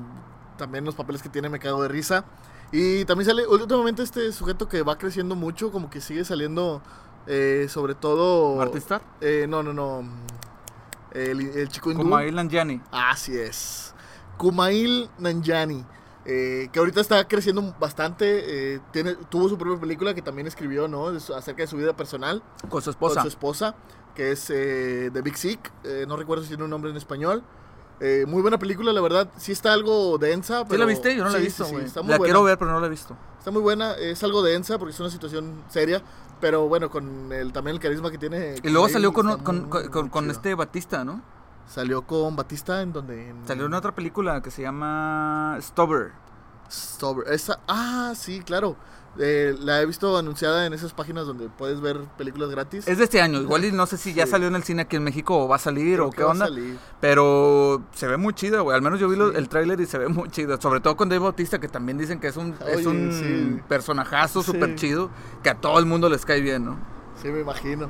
[0.57, 2.23] también los papeles que tiene me cago de risa.
[2.71, 6.81] Y también sale últimamente este sujeto que va creciendo mucho, como que sigue saliendo,
[7.27, 8.55] eh, sobre todo...
[8.57, 9.01] Martin Starr.
[9.21, 10.03] Eh, no, no, no.
[11.11, 12.03] El, el chico hindú.
[12.03, 12.81] Kumail Nanjiani.
[12.91, 13.93] Así es.
[14.37, 15.85] Kumail Nanjiani.
[16.25, 18.73] eh, que ahorita está creciendo bastante.
[18.75, 21.07] eh, tiene, tuvo su propia película que también escribió, ¿no?
[21.07, 23.15] Acerca de su vida personal Con su esposa.
[23.15, 23.75] con su esposa,
[24.15, 25.71] que es eh, The Big Sick.
[25.83, 27.43] eh, no recuerdo si tiene un nombre en español.
[27.99, 29.29] Eh, muy buena película, la verdad.
[29.37, 30.59] Sí está algo densa.
[30.59, 31.15] ¿Sí Pero, la viste?
[31.15, 32.27] Yo no la he Sí, visto, sí, sí, está muy la buena.
[32.33, 33.15] quiero ver, pero no la he visto.
[33.39, 33.93] Está muy buena.
[33.93, 36.01] Es algo densa porque es una situación seria.
[36.41, 38.55] Pero bueno, con el, también el carisma que tiene.
[38.61, 41.21] Y luego salió con, con, muy, con- muy con- este Batista, ¿no?
[41.67, 43.29] Salió con Batista en donde.
[43.29, 46.11] en- Salió en otra película que se llama Stover.
[46.69, 48.75] Sober- esa, ah, sí, claro.
[49.17, 52.85] Eh, la he visto anunciada en esas páginas donde puedes ver películas gratis.
[52.87, 53.39] Es de este año.
[53.41, 54.31] Igual y no sé si ya Sí.
[54.31, 56.49] salió en el cine aquí en México o va a salir Creo o qué onda.
[56.99, 58.75] Pero se ve muy chido, güey.
[58.75, 60.59] Al menos yo vi el tráiler y se ve muy chido.
[60.59, 63.61] Sobre todo con Dave Bautista, que también dicen que es un, es un sí.
[63.69, 65.09] personajazo súper chido.
[65.43, 66.77] Que a todo el mundo les cae bien, ¿no?
[67.21, 67.89] Sí, me imagino.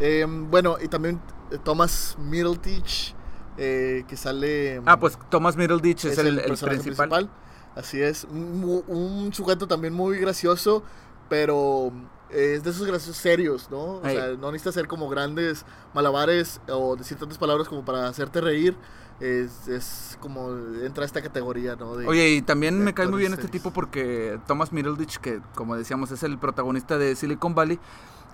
[0.00, 3.14] Eh, bueno, y también eh, Thomas Middletich,
[3.56, 4.82] eh, que sale...
[4.84, 7.30] Ah, pues Thomas Middleditch es, el, el personaje principal.
[7.76, 8.24] Así es.
[8.24, 10.82] Un, un sujeto también muy gracioso,
[11.28, 11.92] pero
[12.30, 13.78] eh, es de esos graciosos serios, ¿no?
[13.98, 14.16] O Ey.
[14.16, 18.76] sea, no necesita hacer como grandes malabares o decir tantas palabras como para hacerte reír.
[19.20, 20.50] Es, es como
[20.82, 21.96] entra a esta categoría, ¿no?
[21.96, 25.76] De- Oye, y también me cae muy bien este tipo porque Thomas Middleditch, que como
[25.76, 27.78] decíamos es el protagonista de Silicon Valley,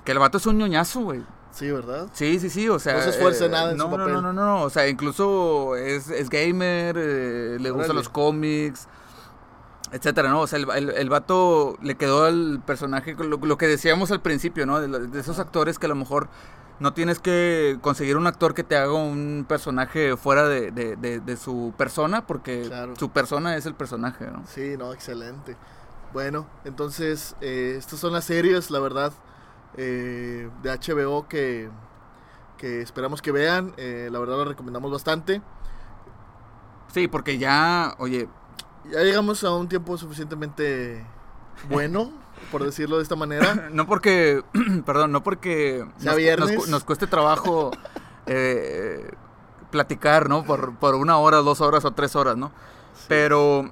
[0.07, 1.23] que el vato es un ñoñazo, güey.
[1.53, 2.09] Sí, ¿verdad?
[2.15, 2.95] Sí, sí, sí, o sea...
[2.95, 4.15] No se esfuerza en nada en no, su no, papel.
[4.15, 8.89] No, no, no, o sea, incluso es, es gamer, eh, le gustan los cómics,
[9.93, 10.41] etcétera, ¿no?
[10.41, 14.21] O sea, el, el, el vato le quedó al personaje, lo, lo que decíamos al
[14.23, 14.81] principio, ¿no?
[14.81, 16.29] De, esos actores que a lo mejor
[16.79, 21.37] no tienes que conseguir un actor que te haga un personaje fuera de, de- de-
[21.37, 22.95] su persona, porque Claro.
[22.97, 24.43] su persona es el personaje, ¿no?
[24.47, 25.57] Sí, no, excelente.
[26.15, 29.13] Bueno, entonces, eh, estas son las series, la verdad,
[29.77, 31.69] eh, de HBO que,
[32.57, 33.75] que esperamos que vean.
[33.77, 35.43] eh, la verdad, las recomendamos bastante.
[36.93, 38.29] Sí, porque ya, oye,
[38.91, 41.05] Ya llegamos a un tiempo suficientemente
[41.69, 42.13] bueno,
[42.51, 43.69] por decirlo de esta manera.
[43.73, 44.43] no porque,
[44.87, 47.71] perdón, no porque nos, nos nos cueste trabajo
[48.27, 49.11] eh,
[49.71, 50.45] platicar, ¿no?
[50.45, 52.53] Por, por una hora, dos horas o tres horas, ¿no?
[53.09, 53.71] Pero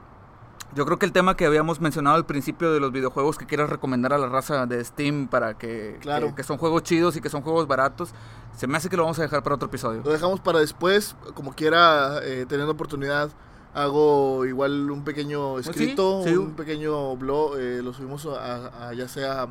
[0.75, 3.71] yo creo que el tema que habíamos mencionado al principio de los videojuegos que quieras
[3.71, 6.29] recomendar a la raza de Steam para que, Claro.
[6.29, 8.11] que, que son juegos chidos y que son juegos baratos,
[8.57, 10.03] se me hace que lo vamos a dejar para otro episodio.
[10.05, 13.31] Lo dejamos para después, como quiera, eh, teniendo oportunidad.
[13.75, 16.35] Hago igual un pequeño escrito, sí.
[16.37, 19.47] un pequeño blog, eh, lo subimos a, a- ya sea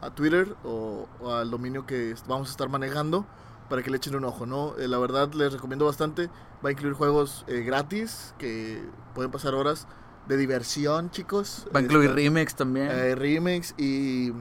[0.00, 3.24] a Twitter o, o al dominio que vamos a estar manejando
[3.68, 4.74] para que le echen un ojo, ¿no?
[4.78, 6.28] Eh, la verdad les recomiendo bastante,
[6.64, 8.82] va a incluir juegos eh, gratis que
[9.14, 9.86] pueden pasar horas
[10.28, 11.66] de diversión, chicos.
[11.74, 12.88] Va a incluir Este, remakes también.
[12.90, 14.32] eh, remakes y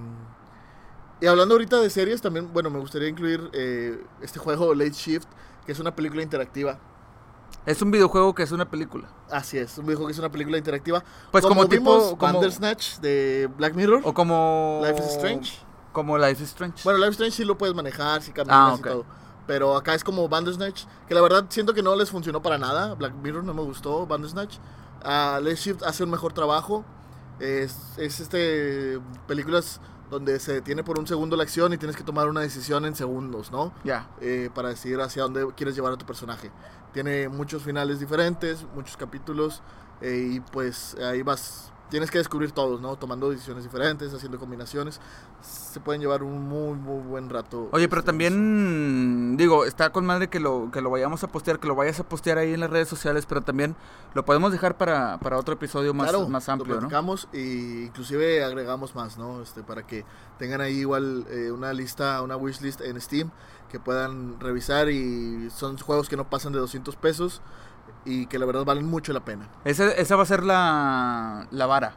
[1.21, 5.27] y hablando ahorita de series también bueno me gustaría incluir eh, este juego Late Shift
[5.67, 6.79] que es una película interactiva
[7.65, 9.07] es un videojuego que es una película.
[9.29, 11.03] así es un videojuego que es una película interactiva.
[11.31, 12.17] Pues como, tipo...
[12.17, 14.01] Como, Bandersnatch de Black Mirror.
[14.03, 14.81] O como...
[14.85, 15.59] Life is Strange.
[15.91, 16.81] Como Life is Strange.
[16.83, 18.87] bueno Life is Strange sí lo puedes manejar sí caminas Ah, y ok.
[18.87, 19.05] todo.
[19.47, 22.93] Pero acá es como Bandersnatch que la verdad siento que no les funcionó para nada.
[22.95, 24.55] Black Mirror no me gustó Bandersnatch.
[25.03, 26.85] Ah, Late Shift hace un mejor trabajo.
[27.39, 29.81] Es, es este películas
[30.11, 32.95] donde se detiene por un segundo la acción y tienes que tomar una decisión en
[32.95, 33.73] segundos, ¿no?
[33.85, 34.09] Ya.
[34.19, 36.51] Eh, para decidir hacia dónde quieres llevar a tu personaje.
[36.93, 39.63] Tiene muchos finales diferentes, muchos capítulos
[40.01, 42.95] eh, y pues ahí vas tienes que descubrir todos, ¿no?
[42.95, 44.99] Tomando decisiones diferentes, haciendo combinaciones.
[45.41, 47.67] Se pueden llevar un muy, muy buen rato.
[47.73, 51.67] Oye, pero también, digo, está con madre que lo, que lo vayamos a postear, que
[51.67, 53.75] lo vayas a postear ahí en las redes sociales, pero también
[54.13, 57.15] lo podemos dejar para, para otro episodio más, claro, más amplio, lo ¿no?
[57.33, 59.41] y inclusive agregamos más, ¿no?
[59.41, 60.05] Este, para que
[60.39, 63.31] tengan ahí igual eh, una lista, una wishlist en Steam
[63.69, 67.41] que puedan revisar y son juegos que no pasan de 200 pesos
[68.05, 69.47] y que la verdad valen mucho la pena.
[69.65, 71.93] Ese- esa va a ser la, la vara,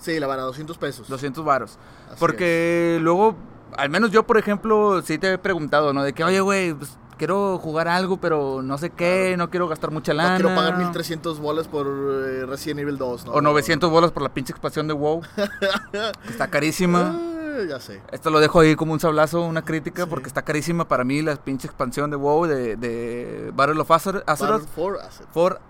[0.00, 1.08] Sí, la vara, 200 pesos.
[1.08, 1.78] 200 varos.
[2.06, 2.18] Así es.
[2.20, 3.34] Porque luego,
[3.76, 6.04] al menos yo, por ejemplo, sí te he preguntado, ¿no?
[6.04, 9.90] De que, oye, güey, pues, quiero jugar algo, pero no sé qué, no quiero gastar
[9.90, 10.38] mucha lana.
[10.38, 13.32] No quiero pagar 1300 bolas por eh, Resident Evil 2, ¿no?
[13.32, 15.20] O 900 bolas por la pinche expansión de WoW.
[15.92, 17.18] que está carísima.
[17.66, 18.00] Ya sé.
[18.12, 20.08] Esto lo dejo ahí como un sablazo, una crítica, Sí.
[20.10, 24.22] porque está carísima para mí la pinche expansión de WoW de, de Battle of Azer-
[24.26, 24.62] Azeroth.
[24.76, 25.60] Battle for.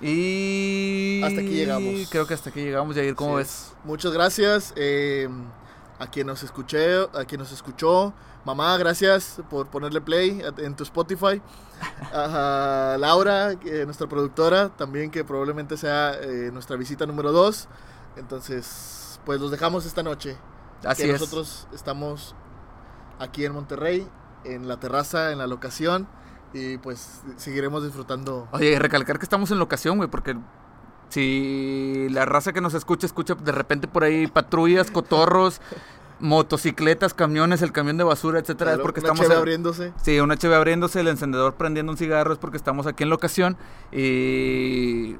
[0.00, 1.20] Y...
[1.24, 2.08] Hasta aquí llegamos.
[2.10, 3.36] Creo que hasta aquí llegamos, Jair, ¿cómo Sí.
[3.36, 3.72] ves?
[3.84, 5.28] Muchas gracias eh,
[5.98, 8.12] a quien nos escuché, a quien nos escuchó.
[8.44, 11.42] Mamá, gracias por ponerle play en tu Spotify.
[12.12, 17.68] A Laura, nuestra productora, también que probablemente sea eh, nuestra visita número 2.
[18.16, 20.36] Entonces, pues los dejamos esta noche.
[20.84, 21.20] Así que es.
[21.20, 22.34] nosotros estamos
[23.18, 24.06] aquí en Monterrey,
[24.44, 26.08] en la terraza, en la locación.
[26.52, 28.48] Y pues seguiremos disfrutando.
[28.52, 30.36] Oye, recalcar que estamos en locación, güey, porque
[31.08, 35.60] si la raza que nos escucha, escucha de repente por ahí patrullas, cotorros,
[36.18, 39.26] motocicletas, camiones, el camión de basura, etcétera, es porque una estamos...
[39.26, 39.92] cheve abriéndose.
[40.02, 43.56] Sí, una HB abriéndose, el encendedor prendiendo un cigarro es porque estamos aquí en locación
[43.92, 45.16] y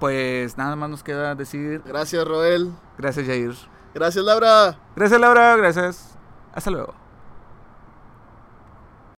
[0.00, 2.72] pues nada más nos queda decir Gracias, Roel.
[2.98, 3.54] gracias Jair.
[3.94, 4.76] Gracias, Laura.
[4.96, 6.16] Gracias Laura, gracias.
[6.52, 7.03] Hasta luego.